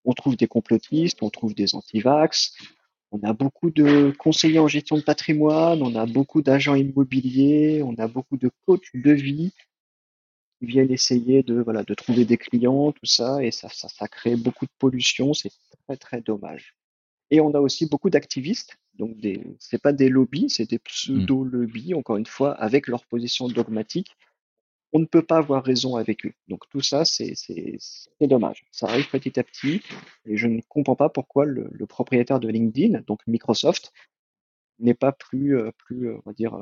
On 0.04 0.12
trouve 0.12 0.36
des 0.36 0.46
complotistes, 0.46 1.22
on 1.22 1.30
trouve 1.30 1.54
des 1.54 1.74
antivax, 1.74 2.54
on 3.12 3.20
a 3.22 3.32
beaucoup 3.32 3.70
de 3.70 4.14
conseillers 4.18 4.60
en 4.60 4.68
gestion 4.68 4.96
de 4.96 5.02
patrimoine, 5.02 5.82
on 5.82 5.94
a 5.96 6.06
beaucoup 6.06 6.42
d'agents 6.42 6.76
immobiliers, 6.76 7.82
on 7.82 7.94
a 7.98 8.06
beaucoup 8.06 8.36
de 8.36 8.50
coachs 8.64 8.94
de 8.94 9.10
vie 9.10 9.52
viennent 10.60 10.90
essayer 10.90 11.42
de, 11.42 11.60
voilà, 11.60 11.82
de 11.82 11.94
trouver 11.94 12.24
des 12.24 12.36
clients, 12.36 12.92
tout 12.92 13.06
ça, 13.06 13.42
et 13.42 13.50
ça, 13.50 13.68
ça, 13.68 13.88
ça 13.88 14.08
crée 14.08 14.36
beaucoup 14.36 14.66
de 14.66 14.72
pollution, 14.78 15.34
c'est 15.34 15.52
très 15.86 15.96
très 15.96 16.20
dommage. 16.20 16.76
Et 17.30 17.40
on 17.40 17.54
a 17.54 17.60
aussi 17.60 17.86
beaucoup 17.86 18.10
d'activistes, 18.10 18.76
donc 18.94 19.16
des, 19.18 19.40
c'est 19.58 19.80
pas 19.80 19.92
des 19.92 20.08
lobbies, 20.08 20.50
c'est 20.50 20.68
des 20.68 20.78
pseudo-lobbies, 20.78 21.94
encore 21.94 22.16
une 22.16 22.26
fois, 22.26 22.52
avec 22.52 22.88
leur 22.88 23.06
position 23.06 23.48
dogmatique. 23.48 24.16
On 24.92 24.98
ne 24.98 25.04
peut 25.04 25.22
pas 25.22 25.38
avoir 25.38 25.62
raison 25.64 25.94
avec 25.94 26.26
eux. 26.26 26.32
Donc 26.48 26.68
tout 26.68 26.80
ça, 26.80 27.04
c'est, 27.04 27.34
c'est, 27.36 27.78
dommage. 28.26 28.64
Ça 28.72 28.88
arrive 28.88 29.08
petit 29.08 29.38
à 29.38 29.44
petit, 29.44 29.82
et 30.26 30.36
je 30.36 30.48
ne 30.48 30.60
comprends 30.68 30.96
pas 30.96 31.08
pourquoi 31.08 31.46
le, 31.46 31.68
le 31.70 31.86
propriétaire 31.86 32.40
de 32.40 32.48
LinkedIn, 32.48 33.02
donc 33.06 33.20
Microsoft, 33.28 33.92
n'est 34.80 34.94
pas 34.94 35.12
plus, 35.12 35.56
euh, 35.56 35.70
plus, 35.78 36.10
on 36.10 36.22
va 36.26 36.32
dire, 36.32 36.54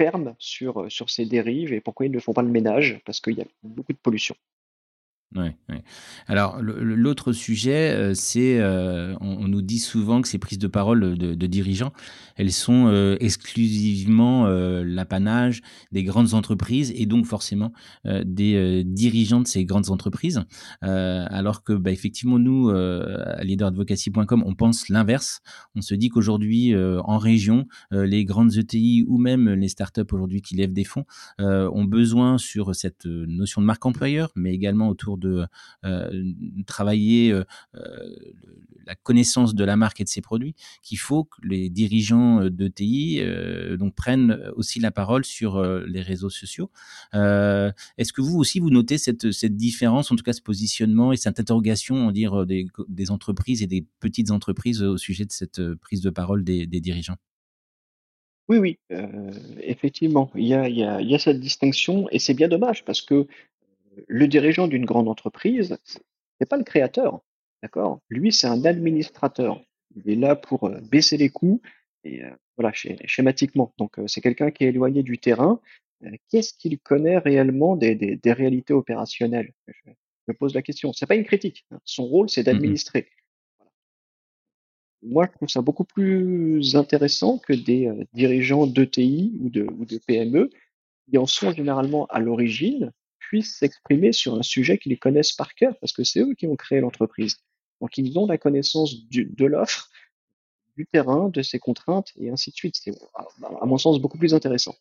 euh, 0.00 0.04
ferme 0.04 0.34
sur, 0.38 0.90
sur 0.90 1.10
ces 1.10 1.26
dérives 1.26 1.72
et 1.72 1.80
pourquoi 1.80 2.06
ils 2.06 2.12
ne 2.12 2.18
font 2.20 2.32
pas 2.32 2.42
le 2.42 2.48
ménage, 2.48 3.00
parce 3.04 3.20
qu'il 3.20 3.34
y 3.38 3.42
a 3.42 3.46
beaucoup 3.62 3.92
de 3.92 3.98
pollution. 3.98 4.36
Ouais. 5.34 5.54
Alors 6.28 6.62
l'autre 6.62 7.32
sujet, 7.32 7.94
heu, 7.94 8.14
c'est, 8.14 8.58
heu, 8.60 9.16
on 9.20 9.48
nous 9.48 9.60
dit 9.60 9.80
souvent 9.80 10.22
que 10.22 10.28
ces 10.28 10.38
prises 10.38 10.58
de 10.58 10.68
parole, 10.68 11.18
de 11.18 11.46
dirigeants, 11.46 11.92
elles 12.36 12.52
sont, 12.52 12.88
heu, 12.88 13.16
exclusivement, 13.20 14.46
l'apanage 14.46 15.62
des 15.92 16.04
grandes 16.04 16.34
entreprises 16.34 16.92
et 16.96 17.06
donc 17.06 17.26
forcément, 17.26 17.72
des, 18.04 18.84
dirigeants 18.84 19.40
de 19.40 19.46
ces 19.46 19.64
grandes 19.64 19.90
entreprises. 19.90 20.42
Alors 20.80 21.64
que, 21.64 21.72
bah, 21.72 21.90
effectivement 21.90 22.38
nous, 22.38 22.70
à 22.70 23.42
leaderadvocacy.com, 23.42 24.42
on 24.46 24.54
pense 24.54 24.88
l'inverse. 24.88 25.40
On 25.74 25.80
se 25.80 25.94
dit 25.94 26.08
qu'aujourd'hui, 26.08 26.74
en 26.76 27.18
région, 27.18 27.66
les 27.90 28.24
grandes 28.24 28.56
ETI 28.56 29.04
ou 29.06 29.18
même 29.18 29.50
les 29.50 29.68
startups 29.68 30.12
aujourd'hui 30.12 30.40
qui 30.40 30.54
lèvent 30.54 30.72
des 30.72 30.84
fonds, 30.84 31.04
ont 31.38 31.84
besoin 31.84 32.38
sur 32.38 32.74
cette, 32.74 33.06
notion 33.06 33.60
de 33.60 33.66
marque 33.66 33.84
employeur, 33.84 34.30
mais 34.36 34.54
également 34.54 34.88
autour 34.88 35.15
de 35.16 35.46
euh, 35.84 36.32
travailler 36.66 37.32
euh, 37.32 37.44
euh, 37.74 38.08
la 38.86 38.94
connaissance 38.94 39.54
de 39.54 39.64
la 39.64 39.76
marque 39.76 40.00
et 40.00 40.04
de 40.04 40.08
ses 40.08 40.20
produits, 40.20 40.54
qu'il 40.82 40.98
faut 40.98 41.24
que 41.24 41.36
les 41.42 41.70
dirigeants 41.70 42.44
de 42.44 42.68
TI 42.68 43.18
euh, 43.20 43.76
donc 43.76 43.96
prennent 43.96 44.38
aussi 44.54 44.78
la 44.78 44.92
parole 44.92 45.24
sur 45.24 45.60
les 45.60 46.02
réseaux 46.02 46.30
sociaux. 46.30 46.70
Est-ce 47.12 48.12
que 48.12 48.20
vous 48.20 48.38
aussi 48.38 48.60
vous 48.60 48.70
notez 48.70 48.96
cette, 48.96 49.32
cette 49.32 49.56
différence, 49.56 50.12
en 50.12 50.16
tout 50.16 50.22
cas 50.22 50.32
ce 50.32 50.40
positionnement 50.40 51.12
et 51.12 51.16
cette 51.16 51.40
interrogation, 51.40 51.96
on 51.96 52.12
dire 52.12 52.46
des, 52.46 52.66
des 52.88 53.10
entreprises 53.10 53.60
et 53.62 53.66
des 53.66 53.84
petites 53.98 54.30
entreprises 54.30 54.82
au 54.84 54.96
sujet 54.96 55.24
de 55.24 55.32
cette 55.32 55.60
prise 55.74 56.00
de 56.00 56.10
parole 56.10 56.44
des, 56.44 56.66
dirigeants? 56.66 57.16
Oui, 58.48 58.58
oui, 58.58 58.78
effectivement, 59.62 60.30
il 60.36 60.46
y 60.46 60.54
a 60.54 60.68
il 60.68 61.10
y 61.10 61.14
a 61.14 61.18
cette 61.18 61.40
distinction 61.40 62.06
et 62.12 62.20
c'est 62.20 62.34
bien 62.34 62.46
dommage 62.46 62.84
parce 62.84 63.02
que 63.02 63.26
le 64.08 64.28
dirigeant 64.28 64.68
d'une 64.68 64.84
grande 64.84 65.08
entreprise, 65.08 65.76
c'est 66.38 66.48
pas 66.48 66.56
le 66.56 66.64
créateur, 66.64 67.20
d'accord? 67.62 68.00
Lui, 68.10 68.32
c'est 68.32 68.46
un 68.46 68.64
administrateur. 68.64 69.62
Il 69.96 70.10
est 70.10 70.16
là 70.16 70.36
pour, 70.36 70.68
heu, 70.68 70.80
baisser 70.90 71.16
les 71.16 71.30
coûts 71.30 71.60
et 72.04 72.22
heu, 72.24 72.32
voilà, 72.56 72.72
schéma 72.72 72.98
schématiquement. 73.06 73.72
Donc 73.78 73.98
heu, 73.98 74.06
c'est 74.08 74.20
quelqu'un 74.20 74.50
qui 74.50 74.64
est 74.64 74.68
éloigné 74.68 75.02
du 75.02 75.18
terrain. 75.18 75.60
Qu'est-ce 76.30 76.52
qu'il 76.54 76.78
connaît 76.78 77.18
réellement 77.18 77.76
des 77.76 77.94
des 77.94 78.16
des 78.16 78.32
réalités 78.32 78.74
opérationnelles? 78.74 79.52
Je 79.68 79.92
me 80.28 80.34
pose 80.34 80.54
la 80.54 80.62
question. 80.62 80.92
C'est 80.92 81.06
pas 81.06 81.14
une 81.16 81.24
critique, 81.24 81.66
hein. 81.70 81.80
Son 81.84 82.04
rôle, 82.06 82.28
c'est 82.30 82.42
Mmh 82.42 82.44
mh. 82.44 82.52
d'administrer. 82.52 83.08
Moi, 85.02 85.26
je 85.26 85.32
trouve 85.36 85.48
ça 85.48 85.60
beaucoup 85.62 85.84
plus 85.84 86.74
intéressant 86.76 87.38
que 87.38 87.52
des, 87.52 87.90
dirigeants 88.12 88.66
d'ETI 88.66 89.32
ou 89.40 89.50
de 89.50 89.62
ou 89.78 89.84
de 89.84 89.98
PME 89.98 90.50
qui 91.10 91.18
en 91.18 91.26
sont 91.26 91.52
généralement 91.52 92.06
à 92.06 92.18
l'origine, 92.20 92.92
puissent 93.28 93.56
s'exprimer 93.58 94.12
sur 94.12 94.34
un 94.34 94.42
sujet 94.42 94.78
qu'ils 94.78 94.98
connaissent 94.98 95.32
par 95.32 95.54
cœur, 95.54 95.74
parce 95.80 95.92
que 95.92 96.04
c'est 96.04 96.20
eux 96.20 96.34
qui 96.38 96.46
ont 96.46 96.56
créé 96.56 96.80
l'entreprise. 96.80 97.36
Donc 97.80 97.98
ils 97.98 98.18
ont 98.18 98.26
la 98.26 98.38
connaissance 98.38 98.90
de 99.10 99.46
l'offre, 99.46 99.90
du 100.76 100.86
terrain, 100.86 101.28
de 101.30 101.42
ses 101.42 101.58
contraintes 101.58 102.12
et 102.16 102.30
ainsi 102.30 102.50
de 102.50 102.56
suite. 102.56 102.76
C'est 102.82 102.94
à 103.62 103.66
mon 103.66 103.78
sens 103.78 104.00
beaucoup 104.00 104.18
plus 104.18 104.34
intéressant. 104.34 104.74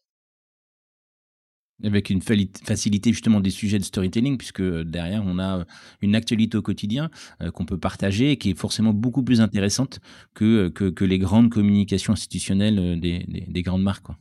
Avec 1.83 2.09
une 2.09 2.21
facilité 2.21 3.11
justement 3.11 3.41
des 3.41 3.49
sujets 3.49 3.79
de 3.79 3.83
storytelling 3.83 4.37
puisque, 4.37 4.61
derrière 4.61 5.23
on 5.25 5.39
a, 5.39 5.59
heu, 5.59 5.65
une 6.01 6.15
actualité 6.15 6.57
au 6.57 6.61
quotidien, 6.61 7.09
heu, 7.41 7.51
qu'on 7.51 7.65
peut 7.65 7.79
partager 7.79 8.37
qui 8.37 8.51
est 8.51 8.57
forcément 8.57 8.93
beaucoup 8.93 9.23
plus 9.23 9.41
intéressante 9.41 9.99
que, 10.33 10.69
que 10.69 11.05
les 11.05 11.19
grandes 11.19 11.49
communications 11.49 12.13
institutionnelles, 12.13 12.99
des 13.01 13.25
des 13.27 13.41
des 13.55 13.61
grandes 13.61 13.83
marques. 13.83 14.11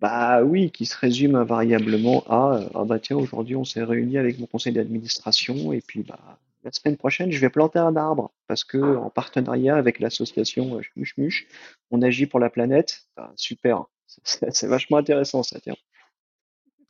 Bah 0.00 0.42
oui, 0.44 0.70
qui 0.70 0.86
se 0.86 0.96
résume 0.96 1.34
invariablement 1.34 2.22
à, 2.28 2.60
«Ah 2.74 2.84
bah 2.84 3.00
tiens, 3.00 3.16
aujourd'hui 3.16 3.56
on 3.56 3.64
s'est 3.64 3.82
réunis 3.82 4.16
avec 4.18 4.38
mon 4.38 4.46
conseil 4.46 4.72
d'administration 4.72 5.72
et 5.72 5.80
puis 5.80 6.04
bah, 6.04 6.38
la 6.62 6.70
semaine 6.70 6.96
prochaine 6.96 7.32
je 7.32 7.40
vais 7.40 7.50
planter 7.50 7.80
un 7.80 7.96
arbre 7.96 8.30
parce 8.46 8.62
que 8.62 8.96
en 8.96 9.10
partenariat 9.10 9.74
avec 9.76 9.98
l'association, 9.98 10.78
heu, 10.78 10.82
Schmuch 11.04 11.48
on 11.90 12.00
agit 12.02 12.26
pour 12.26 12.38
la 12.38 12.48
planète». 12.50 13.06
Bah 13.16 13.32
super, 13.36 13.86
c'est 14.24 14.66
vachement 14.68 14.98
intéressant 14.98 15.42
ça, 15.42 15.58
tiens. 15.60 15.74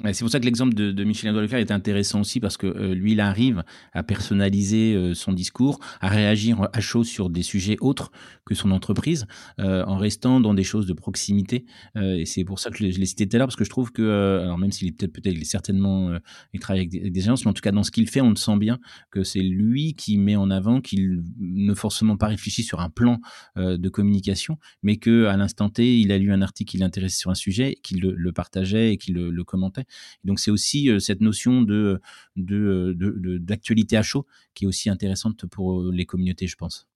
C'est 0.05 0.21
pour 0.21 0.31
ça 0.31 0.39
que 0.39 0.45
l'exemple 0.45 0.75
de 0.75 0.93
de 0.93 1.03
Michel 1.05 1.35
est 1.55 1.71
intéressant 1.73 2.21
aussi 2.21 2.39
parce 2.39 2.57
que, 2.57 2.69
heu, 2.69 2.93
lui, 2.95 3.13
il 3.13 3.21
arrive 3.21 3.65
à 3.93 4.05
personnaliser, 4.05 4.95
heu, 4.95 5.13
son 5.15 5.33
discours, 5.33 5.81
à 6.01 6.09
réagir 6.09 6.69
à 6.73 6.81
chaud 6.81 7.03
sur 7.03 7.31
des 7.31 7.43
sujets 7.43 7.77
autres 7.81 8.13
que 8.47 8.55
son 8.55 8.71
entreprise, 8.71 9.27
heu, 9.59 9.83
en 9.89 9.97
restant 9.97 10.39
dans 10.41 10.55
des 10.55 10.63
choses 10.63 10.87
de 10.87 10.93
proximité, 10.93 11.67
heu 11.97 12.17
et 12.21 12.27
c'est 12.27 12.45
pour 12.45 12.61
ça 12.61 12.71
que 12.71 12.77
je 12.79 12.85
l'ai 12.99 13.07
cité 13.07 13.29
tout 13.29 13.35
à 13.37 13.39
l'heure 13.39 13.49
parce 13.49 13.57
que 13.57 13.65
je 13.65 13.71
trouve 13.71 13.91
que, 13.91 14.03
heu, 14.03 14.41
alors 14.43 14.57
même 14.57 14.71
s'il 14.71 14.87
est 14.89 14.93
peut-être 14.93 15.13
peut-être 15.13 15.35
il 15.35 15.41
est 15.43 15.45
certainement, 15.45 16.11
heu, 16.13 16.21
il 16.53 16.61
travaille 16.61 16.87
avec 16.87 17.13
des 17.13 17.23
agences, 17.25 17.45
mais 17.45 17.51
en 17.51 17.55
tout 17.55 17.61
cas 17.63 17.73
dans 17.73 17.83
ce 17.83 17.91
qu'il 17.91 18.09
fait, 18.09 18.21
on 18.21 18.31
le 18.31 18.37
sent 18.37 18.57
bien 18.57 18.79
que 19.11 19.25
c'est 19.25 19.41
lui 19.43 19.95
qui 19.95 20.17
met 20.17 20.37
en 20.37 20.51
avant, 20.51 20.81
qu'il 20.81 21.23
ne 21.41 21.75
forcément 21.75 22.17
pas 22.17 22.29
réfléchi 22.29 22.63
sur 22.63 22.79
un 22.81 22.89
plan, 22.91 23.19
de 23.57 23.89
communication, 23.89 24.59
mais 24.83 24.97
qu'à 24.99 25.37
l'instant 25.37 25.69
T, 25.71 25.99
il 25.99 26.13
a 26.13 26.19
lu 26.19 26.33
un 26.33 26.43
article 26.43 26.71
qui 26.71 26.79
l'intéressait 26.79 27.17
sur 27.19 27.31
un 27.31 27.35
sujet, 27.35 27.77
qu'il 27.83 28.01
le 28.01 28.33
partageait 28.33 28.93
et 28.93 28.97
qu'il 28.99 29.15
le 29.15 29.45
commentait. 29.45 29.85
Donc 30.25 30.41
c'est 30.41 30.51
aussi 30.51 30.91
euh, 30.91 30.99
cette 30.99 31.21
notion 31.21 31.63
de 31.63 32.01
de, 32.37 33.39
d'actualité 33.39 33.97
à 33.97 34.03
chaud 34.03 34.27
qui 34.55 34.65
est 34.65 34.69
aussi 34.69 34.91
intéressante 34.91 35.47
pour 35.47 35.81
euh, 35.81 35.91
les 35.93 36.07
communautés, 36.07 36.47
je 36.47 36.57
pense. 36.57 36.89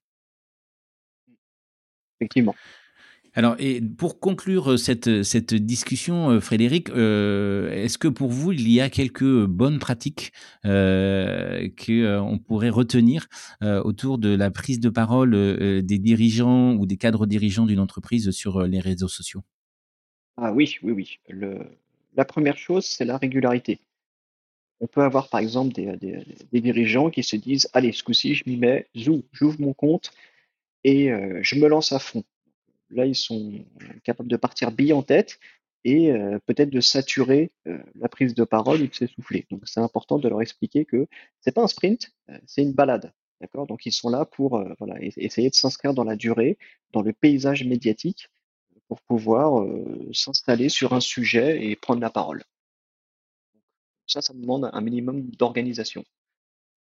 Effectivement. 2.21 2.55
Alors, 3.35 3.57
et 3.59 3.81
pour 3.81 4.21
conclure 4.21 4.73
euh, 4.73 4.77
cette, 4.77 5.23
cette 5.23 5.55
discussion, 5.55 6.33
euh, 6.33 6.41
Frédéric, 6.41 6.91
euh, 6.91 7.71
est-ce 7.73 7.97
que 7.97 8.09
pour 8.09 8.31
vous, 8.31 8.53
il 8.53 8.71
y 8.71 8.79
a 8.79 8.91
quelques 8.91 9.47
bonnes 9.47 9.79
pratiques 9.79 10.33
euh, 10.67 11.67
qu'on 11.79 12.39
pourrait 12.39 12.69
retenir 12.69 13.29
euh, 13.63 13.83
autour 13.85 14.19
de 14.19 14.29
la 14.29 14.51
prise 14.51 14.81
de 14.81 14.91
parole 14.91 15.35
euh, 15.35 15.81
des 15.81 15.99
dirigeants 15.99 16.75
ou 16.75 16.85
des 16.85 16.99
cadres 16.99 17.25
dirigeants 17.25 17.65
d'une 17.65 17.81
entreprise 17.81 18.31
sur 18.33 18.59
euh, 18.59 18.67
les 18.67 18.81
réseaux 18.81 19.09
sociaux? 19.09 19.43
Ah 20.37 20.53
oui, 20.53 20.77
oui, 20.83 20.93
oui. 20.93 21.19
Le 21.31 21.79
la 22.15 22.25
première 22.25 22.57
chose, 22.57 22.85
c'est 22.85 23.05
la 23.05 23.17
régularité. 23.17 23.81
On 24.81 24.87
peut 24.87 25.03
avoir 25.03 25.29
par 25.29 25.41
exemple 25.41 25.73
des, 25.73 26.61
dirigeants 26.61 27.11
qui 27.11 27.23
se 27.23 27.37
disent: 27.37 27.69
«Allez, 27.73 27.93
ce 27.93 28.03
coup-ci, 28.03 28.35
je 28.35 28.45
m'y 28.47 28.57
mets, 28.57 28.89
zou, 28.97 29.23
j'ouvre 29.33 29.61
mon 29.61 29.73
compte 29.75 30.11
et 30.85 31.11
heu, 31.11 31.39
je 31.43 31.57
me 31.57 31.69
lance 31.69 31.93
à 31.93 31.99
fond». 31.99 32.25
Là, 32.91 33.07
ils 33.07 33.15
sont 33.15 33.65
capables 34.05 34.29
de 34.29 34.37
partir 34.37 34.73
bille 34.73 34.93
en 34.93 35.03
tête 35.03 35.39
et 35.85 36.11
heu, 36.13 36.41
peut-être 36.47 36.71
de 36.71 36.81
saturer, 36.81 37.53
heu, 37.67 37.81
la 37.95 38.09
prise 38.09 38.35
de 38.35 38.45
parole 38.45 38.83
ou 38.83 38.87
de 38.87 38.95
s'essouffler. 38.95 39.47
Donc 39.51 39.63
c'est 39.67 39.81
important 39.81 40.19
de 40.19 40.29
leur 40.29 40.43
expliquer 40.43 40.85
que 40.85 41.07
c'est 41.41 41.53
pas 41.53 41.63
un 41.63 41.69
sprint, 41.69 42.13
c'est 42.47 42.63
une 42.63 42.73
balade? 42.73 43.13
Donc 43.55 43.87
ils 43.87 43.93
sont 43.93 44.09
là 44.09 44.25
pour, 44.25 44.63
essayer 45.01 45.51
de 45.51 45.55
s'inscrire 45.55 45.95
dans 45.95 46.05
la 46.05 46.17
durée, 46.17 46.59
dans 46.93 47.03
le 47.03 47.13
paysage 47.13 47.65
médiatique 47.65 48.29
pour 48.93 49.01
pouvoir, 49.03 49.67
s'installer 50.13 50.69
sur 50.69 50.93
un 50.93 51.01
sujet 51.01 51.65
et 51.65 51.77
prendre 51.77 52.03
la 52.03 52.11
parole. 52.11 52.43
Ça, 54.07 54.21
ça 54.21 54.35
demande 54.35 54.69
un 54.71 54.81
minimum 54.83 55.23
d'organisation. 55.31 56.05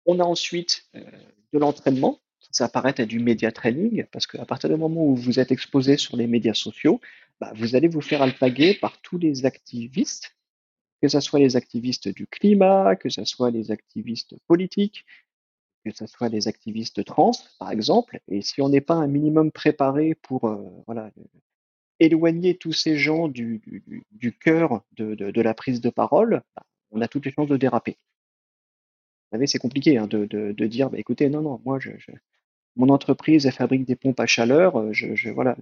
On 0.06 0.20
a 0.20 0.24
ensuite, 0.24 0.90
de 0.94 1.60
l'entraînement, 1.60 2.20
qui 2.42 2.50
s'apparente 2.52 3.00
à 3.00 3.06
du 3.06 3.20
média 3.20 3.52
training, 3.54 4.06
parce 4.12 4.28
qu'à 4.28 4.46
partir 4.46 4.70
du 4.70 4.76
moment 4.76 5.06
où 5.06 5.16
vous 5.16 5.40
êtes 5.40 5.52
exposé 5.52 5.96
sur 5.96 6.18
les 6.18 6.28
médias 6.28 6.54
sociaux, 6.54 7.00
bah, 7.40 7.54
vous 7.56 7.76
allez 7.76 7.88
vous 7.88 8.02
faire 8.02 8.22
alpaguer 8.22 8.74
par 8.74 9.02
tous 9.02 9.18
les 9.18 9.46
activistes, 9.46 10.36
que 11.02 11.08
ça 11.08 11.22
soit 11.22 11.40
les 11.40 11.56
activistes 11.56 12.10
du 12.10 12.28
climat, 12.28 12.96
que 12.98 13.10
ça 13.10 13.24
soit 13.26 13.52
les 13.52 13.72
activistes 13.72 14.36
politiques, 14.48 15.06
que 15.86 15.92
ça 15.94 16.06
soit 16.06 16.30
les 16.30 16.48
activistes 16.48 17.06
trans, 17.06 17.32
par 17.58 17.72
exemple. 17.72 18.20
Et 18.28 18.42
si 18.42 18.62
on 18.62 18.70
n'est 18.70 18.82
pas 18.82 18.96
un 18.96 19.08
minimum 19.08 19.52
préparé 19.52 20.16
pour, 20.16 20.42
voilà, 20.86 21.12
éloigner 22.02 22.58
tous 22.58 22.74
ces 22.74 22.98
gens 22.98 23.30
du 23.30 23.62
cœur 24.42 24.84
de 24.98 25.42
la 25.42 25.54
prise 25.56 25.82
de 25.82 25.90
parole, 25.92 26.42
bah, 26.56 26.64
on 26.92 27.02
a 27.02 27.08
toutes 27.08 27.26
les 27.26 27.32
chances 27.34 27.50
de 27.50 27.58
déraper. 27.58 27.98
Vous 29.32 29.38
savez, 29.38 29.48
c'est 29.48 29.60
compliqué, 29.60 29.98
hein, 29.98 30.08
de 30.08 30.66
dire: 30.68 30.90
«Bah, 30.90 30.98
écoutez, 31.00 31.30
non, 31.30 31.42
non, 31.42 31.62
moi 31.66 31.80
je 31.80 31.92
mon 32.78 32.90
entreprise, 32.90 33.50
fabrique 33.52 33.86
des 33.86 33.96
pompes 33.98 34.20
à 34.22 34.26
chaleur, 34.28 34.80
heu, 34.80 34.94
je 34.94 35.30
voilà, 35.32 35.58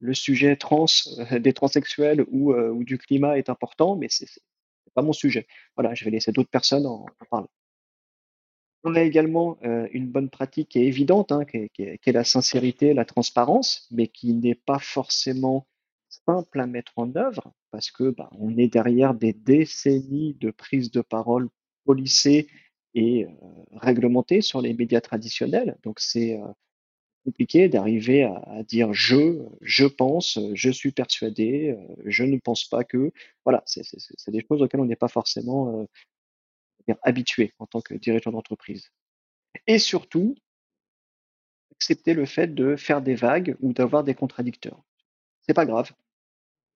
le 0.00 0.14
sujet 0.14 0.56
trans, 0.56 0.86
heu, 1.32 1.40
des 1.40 1.52
transsexuels 1.54 2.24
ou 2.30 2.52
heu, 2.54 2.72
ou 2.72 2.84
du 2.84 2.98
climat 2.98 3.38
est 3.38 3.50
important, 3.50 3.96
mais 3.96 4.08
c'est 4.10 4.28
pas 4.94 5.02
mon 5.02 5.12
sujet. 5.14 5.46
Voilà, 5.76 5.94
je 5.94 6.04
vais 6.06 6.10
laisser 6.12 6.32
d'autres 6.32 6.50
personnes 6.50 6.86
en 6.86 7.06
parler». 7.30 7.48
On 8.84 8.94
a 8.94 9.02
également, 9.02 9.58
heu, 9.64 9.88
une 9.92 10.08
bonne 10.08 10.30
pratique 10.30 10.70
qui 10.70 10.78
est 10.78 10.86
évidente, 10.86 11.32
hein, 11.32 11.44
qui 11.44 11.58
est 11.82 12.12
la 12.12 12.24
sincérité, 12.24 12.94
la 12.94 13.04
transparence, 13.04 13.86
mais 13.90 14.08
qui 14.08 14.32
n'est 14.34 14.54
pas 14.54 14.78
forcément 14.78 15.66
simple 16.08 16.60
à 16.60 16.66
mettre 16.66 16.92
en 16.96 17.14
œuvre 17.14 17.52
parce 17.70 17.90
que, 17.90 18.10
bah, 18.10 18.30
on 18.38 18.56
est 18.56 18.68
derrière 18.68 19.14
des 19.14 19.32
décennies 19.34 20.34
de 20.40 20.50
prise 20.50 20.90
de 20.90 21.02
parole 21.02 21.48
policées 21.84 22.48
et 22.94 23.24
heu, 23.26 23.28
réglementées 23.72 24.40
sur 24.40 24.60
les 24.62 24.72
médias 24.74 25.00
traditionnels. 25.02 25.76
Donc 25.84 26.00
c'est, 26.00 26.36
heu, 26.38 26.42
compliqué 27.24 27.68
d'arriver 27.68 28.24
à 28.24 28.34
à 28.46 28.62
dire: 28.64 28.92
«Je, 28.94 29.40
je 29.62 29.86
pense, 29.86 30.38
je 30.54 30.70
suis 30.70 30.92
persuadé, 30.92 31.76
je 32.06 32.24
ne 32.24 32.38
pense 32.38 32.64
pas 32.66 32.84
que». 32.84 33.12
Voilà, 33.44 33.62
c'est 33.66 33.82
des 34.32 34.44
choses 34.48 34.62
auxquelles 34.62 34.80
on 34.80 34.86
n'est 34.86 34.96
pas 34.96 35.08
forcément, 35.08 35.86
heu 36.88 36.94
habitué 37.02 37.52
en 37.58 37.66
tant 37.66 37.80
que 37.80 37.94
dirigeant 37.94 38.32
d'entreprise. 38.32 38.90
Et 39.66 39.78
surtout, 39.78 40.36
accepter 41.72 42.14
le 42.14 42.26
fait 42.26 42.54
de 42.54 42.76
faire 42.76 43.02
des 43.02 43.14
vagues 43.14 43.56
ou 43.60 43.72
d'avoir 43.72 44.04
des 44.04 44.14
contradicteurs. 44.14 44.82
C'est 45.42 45.54
pas 45.54 45.66
grave. 45.66 45.92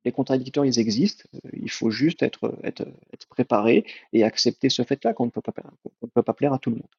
Les 0.05 0.13
contradicteurs, 0.13 0.65
ils 0.65 0.79
existent. 0.79 1.29
Euh, 1.35 1.51
il 1.53 1.71
faut 1.71 1.91
juste 1.91 2.23
être, 2.23 2.59
être, 2.63 2.87
être 3.13 3.27
préparé 3.29 3.87
et 4.13 4.25
accepter 4.25 4.69
ce 4.69 4.83
fait-là 4.83 5.15
qu'on 5.15 5.27
ne, 5.27 5.31
peut 5.31 5.41
pas, 5.41 5.55
ne 6.03 6.09
peut 6.09 6.23
pas 6.23 6.35
plaire 6.35 6.53
à 6.53 6.59
tout 6.59 6.71
le 6.71 6.77
monde. 6.77 6.95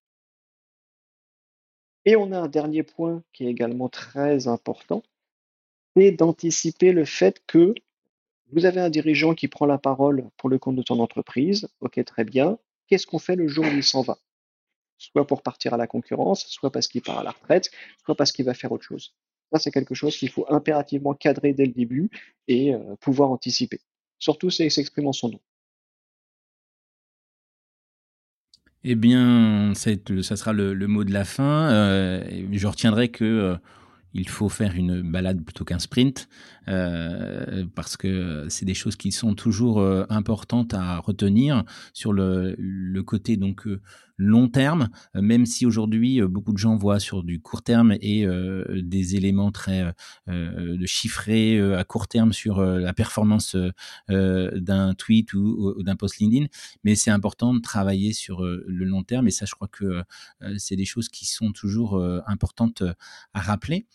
Et 2.05 2.15
on 2.15 2.31
a 2.31 2.39
un 2.39 2.47
dernier 2.47 2.83
point 2.83 3.23
qui 3.33 3.45
est 3.45 3.49
également 3.49 3.89
très 3.89 4.47
important, 4.47 5.01
c'est 5.95 6.11
d'anticiper 6.11 6.91
le 6.91 7.05
fait 7.05 7.41
que 7.47 7.73
vous 8.51 8.65
avez 8.65 8.79
un 8.79 8.91
dirigeant 8.91 9.33
qui 9.33 9.47
prend 9.47 9.65
la 9.65 9.79
parole 9.79 10.29
pour 10.37 10.49
le 10.49 10.59
compte 10.59 10.75
de 10.75 10.83
son 10.87 10.99
entreprise. 10.99 11.67
Ok, 11.81 12.03
très 12.05 12.23
bien. 12.23 12.59
Qu'est-ce 12.87 13.07
qu'on 13.07 13.19
fait 13.19 13.35
le 13.35 13.47
jour 13.47 13.65
où 13.65 13.69
il 13.69 13.83
s'en 13.83 14.01
va? 14.01 14.17
Soit 14.97 15.27
pour 15.27 15.41
partir 15.41 15.73
à 15.73 15.77
la 15.77 15.87
concurrence, 15.87 16.45
soit 16.47 16.71
parce 16.71 16.87
qu'il 16.87 17.01
part 17.01 17.19
à 17.19 17.23
la 17.23 17.31
retraite, 17.31 17.69
soit 18.03 18.15
parce 18.15 18.31
qu'il 18.31 18.45
va 18.45 18.53
faire 18.53 18.71
autre 18.71 18.85
chose. 18.85 19.13
Ça, 19.51 19.59
c'est 19.59 19.71
quelque 19.71 19.95
chose 19.95 20.17
qu'il 20.17 20.29
faut 20.29 20.45
impérativement 20.49 21.13
cadrer 21.13 21.53
dès 21.53 21.65
le 21.65 21.73
début 21.73 22.09
et 22.47 22.73
euh, 22.73 22.95
pouvoir 22.99 23.31
anticiper. 23.31 23.79
Surtout 24.19 24.49
il 24.49 24.71
s'exprime 24.71 25.07
en 25.07 25.13
son 25.13 25.29
nom. 25.29 25.39
Eh 28.87 28.95
bien, 28.95 29.73
ça 29.73 30.35
sera 30.35 30.53
le, 30.53 30.75
mot 30.87 31.03
de 31.03 31.11
la 31.11 31.25
fin. 31.25 31.71
Euh, 31.71 32.47
je 32.51 32.67
retiendrai 32.67 33.09
que 33.09 33.23
euh, 33.23 33.55
il 34.15 34.29
faut 34.29 34.47
faire 34.47 34.75
une 34.75 35.01
balade 35.01 35.43
plutôt 35.43 35.65
qu'un 35.65 35.77
sprint, 35.77 36.29
euh, 36.69 37.65
parce 37.75 37.97
que 37.97 38.45
c'est 38.49 38.65
des 38.65 38.73
choses 38.73 38.95
qui 38.95 39.11
sont 39.11 39.35
toujours 39.35 39.79
euh, 39.79 40.05
importantes 40.09 40.73
à 40.73 40.99
retenir 40.99 41.65
sur 41.93 42.13
le, 42.13 42.55
le 42.57 43.03
côté 43.03 43.35
donc 43.35 43.67
euh, 43.67 43.81
long 44.17 44.47
terme, 44.47 44.89
même 45.13 45.45
si 45.45 45.65
aujourd'hui 45.65 46.21
beaucoup 46.21 46.53
de 46.53 46.57
gens 46.57 46.75
voient 46.75 46.99
sur 46.99 47.23
du 47.23 47.41
court 47.41 47.61
terme 47.61 47.95
et 48.01 48.25
des 48.75 49.15
éléments 49.15 49.51
très 49.51 49.93
chiffrés 50.85 51.59
à 51.73 51.83
court 51.83 52.07
terme 52.07 52.33
sur 52.33 52.61
la 52.61 52.93
performance 52.93 53.55
d'un 54.07 54.93
tweet 54.93 55.33
ou, 55.33 55.81
d'un 55.83 55.95
post 55.95 56.17
LinkedIn, 56.19 56.47
mais 56.83 56.95
c'est 56.95 57.11
important 57.11 57.53
de 57.53 57.59
travailler 57.59 58.13
sur 58.13 58.41
le 58.43 58.85
long 58.85 59.03
terme 59.03 59.27
et 59.27 59.31
ça, 59.31 59.45
je 59.45 59.53
crois 59.53 59.67
que 59.67 60.03
c'est 60.57 60.75
des 60.75 60.85
choses 60.85 61.09
qui 61.09 61.25
sont 61.25 61.51
toujours 61.51 62.01
importantes 62.27 62.83
à 63.33 63.41
rappeler. 63.41 63.85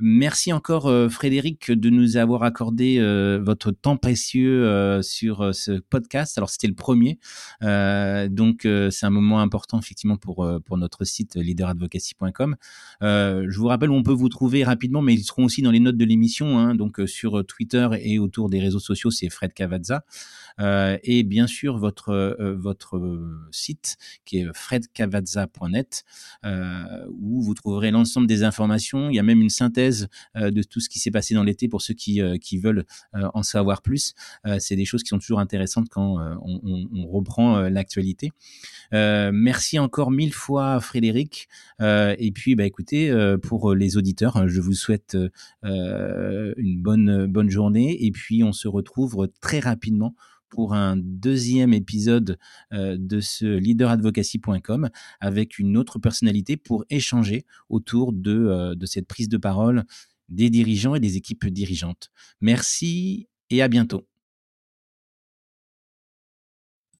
Merci 0.00 0.52
encore 0.52 0.86
euh, 0.86 1.08
Frédéric 1.08 1.72
de 1.72 1.90
nous 1.90 2.16
avoir 2.16 2.44
accordé 2.44 2.98
euh, 2.98 3.40
votre 3.42 3.72
temps 3.72 3.96
précieux 3.96 4.64
euh, 4.64 5.02
sur 5.02 5.52
ce 5.52 5.72
podcast. 5.72 6.38
Alors 6.38 6.50
c'était 6.50 6.68
le 6.68 6.74
premier, 6.74 7.18
donc 7.60 8.60
c'est 8.62 9.06
un 9.06 9.10
moment 9.10 9.40
important 9.40 9.67
effectivement 9.76 10.16
pour 10.16 10.48
pour 10.64 10.78
notre 10.78 11.04
site 11.04 11.34
leaderadvocacy.com. 11.34 12.56
je 13.02 13.58
vous 13.58 13.66
rappelle 13.66 13.90
où 13.90 13.94
on 13.94 14.02
peut 14.02 14.12
vous 14.12 14.28
trouver 14.28 14.64
rapidement, 14.64 15.02
mais 15.02 15.14
ils 15.14 15.24
seront 15.24 15.44
aussi 15.44 15.62
dans 15.62 15.70
les 15.70 15.80
notes 15.80 15.96
de 15.96 16.04
l'émission, 16.04 16.58
hein, 16.58 16.74
donc 16.74 17.00
sur 17.06 17.44
Twitter 17.44 17.88
et 18.00 18.18
autour 18.18 18.48
des 18.48 18.60
réseaux 18.60 18.78
sociaux, 18.78 19.10
c'est 19.10 19.28
Fred 19.28 19.52
Cavazza. 19.52 20.04
et 20.58 21.22
bien 21.24 21.46
sûr 21.46 21.78
votre 21.78 22.36
votre 22.58 23.00
site 23.50 23.96
qui 24.24 24.38
est 24.38 24.46
fredcavazza.net 24.54 26.04
où 27.20 27.42
vous 27.42 27.54
trouverez 27.54 27.90
l'ensemble 27.90 28.26
des 28.26 28.44
informations. 28.44 29.10
Il 29.10 29.16
y 29.16 29.18
a 29.18 29.22
même 29.22 29.40
une 29.40 29.50
synthèse 29.50 30.08
euh, 30.36 30.50
de 30.50 30.62
tout 30.62 30.80
ce 30.80 30.88
qui 30.88 30.98
s'est 30.98 31.10
passé 31.10 31.34
dans 31.34 31.44
l'été 31.44 31.68
pour 31.68 31.82
ceux 31.82 31.94
qui, 31.94 32.20
euh, 32.20 32.36
qui 32.38 32.58
veulent 32.58 32.84
euh, 33.14 33.28
en 33.34 33.42
savoir 33.42 33.82
plus. 33.82 34.14
c'est 34.58 34.76
des 34.76 34.84
choses 34.84 35.02
qui 35.02 35.08
sont 35.08 35.18
toujours 35.18 35.40
intéressantes 35.40 35.88
quand 35.88 36.18
on, 36.42 37.06
reprend 37.08 37.60
l'actualité. 37.68 38.32
merci 38.92 39.57
encore 39.78 40.10
mille 40.10 40.34
fois 40.34 40.80
Frédéric. 40.80 41.48
et 41.80 42.32
puis 42.34 42.54
bah 42.54 42.64
écoutez, 42.64 43.12
pour 43.42 43.74
les 43.74 43.96
auditeurs, 43.96 44.48
je 44.48 44.60
vous 44.60 44.74
souhaite 44.74 45.16
une 45.62 46.82
bonne 46.82 47.26
bonne 47.26 47.50
journée 47.50 48.04
et 48.04 48.10
puis 48.10 48.44
on 48.44 48.52
se 48.52 48.68
retrouve 48.68 49.28
très 49.40 49.60
rapidement 49.60 50.14
pour 50.48 50.74
un 50.74 50.96
deuxième 50.96 51.72
épisode 51.72 52.38
euh, 52.72 52.96
de 52.98 53.20
ce 53.20 53.46
leaderadvocacy.com 53.46 54.88
avec 55.20 55.58
une 55.58 55.76
autre 55.76 55.98
personnalité 55.98 56.56
pour 56.56 56.84
échanger 56.90 57.44
autour 57.68 58.12
euh, 58.26 58.74
de 58.74 58.86
cette 58.86 59.06
prise 59.06 59.28
de 59.28 59.36
parole 59.36 59.84
des 60.28 60.50
dirigeants 60.50 60.94
et 60.94 61.00
des 61.00 61.16
équipes 61.16 61.46
dirigeantes. 61.46 62.10
Merci 62.40 63.28
et 63.50 63.62
à 63.62 63.68
bientôt. 63.68 64.07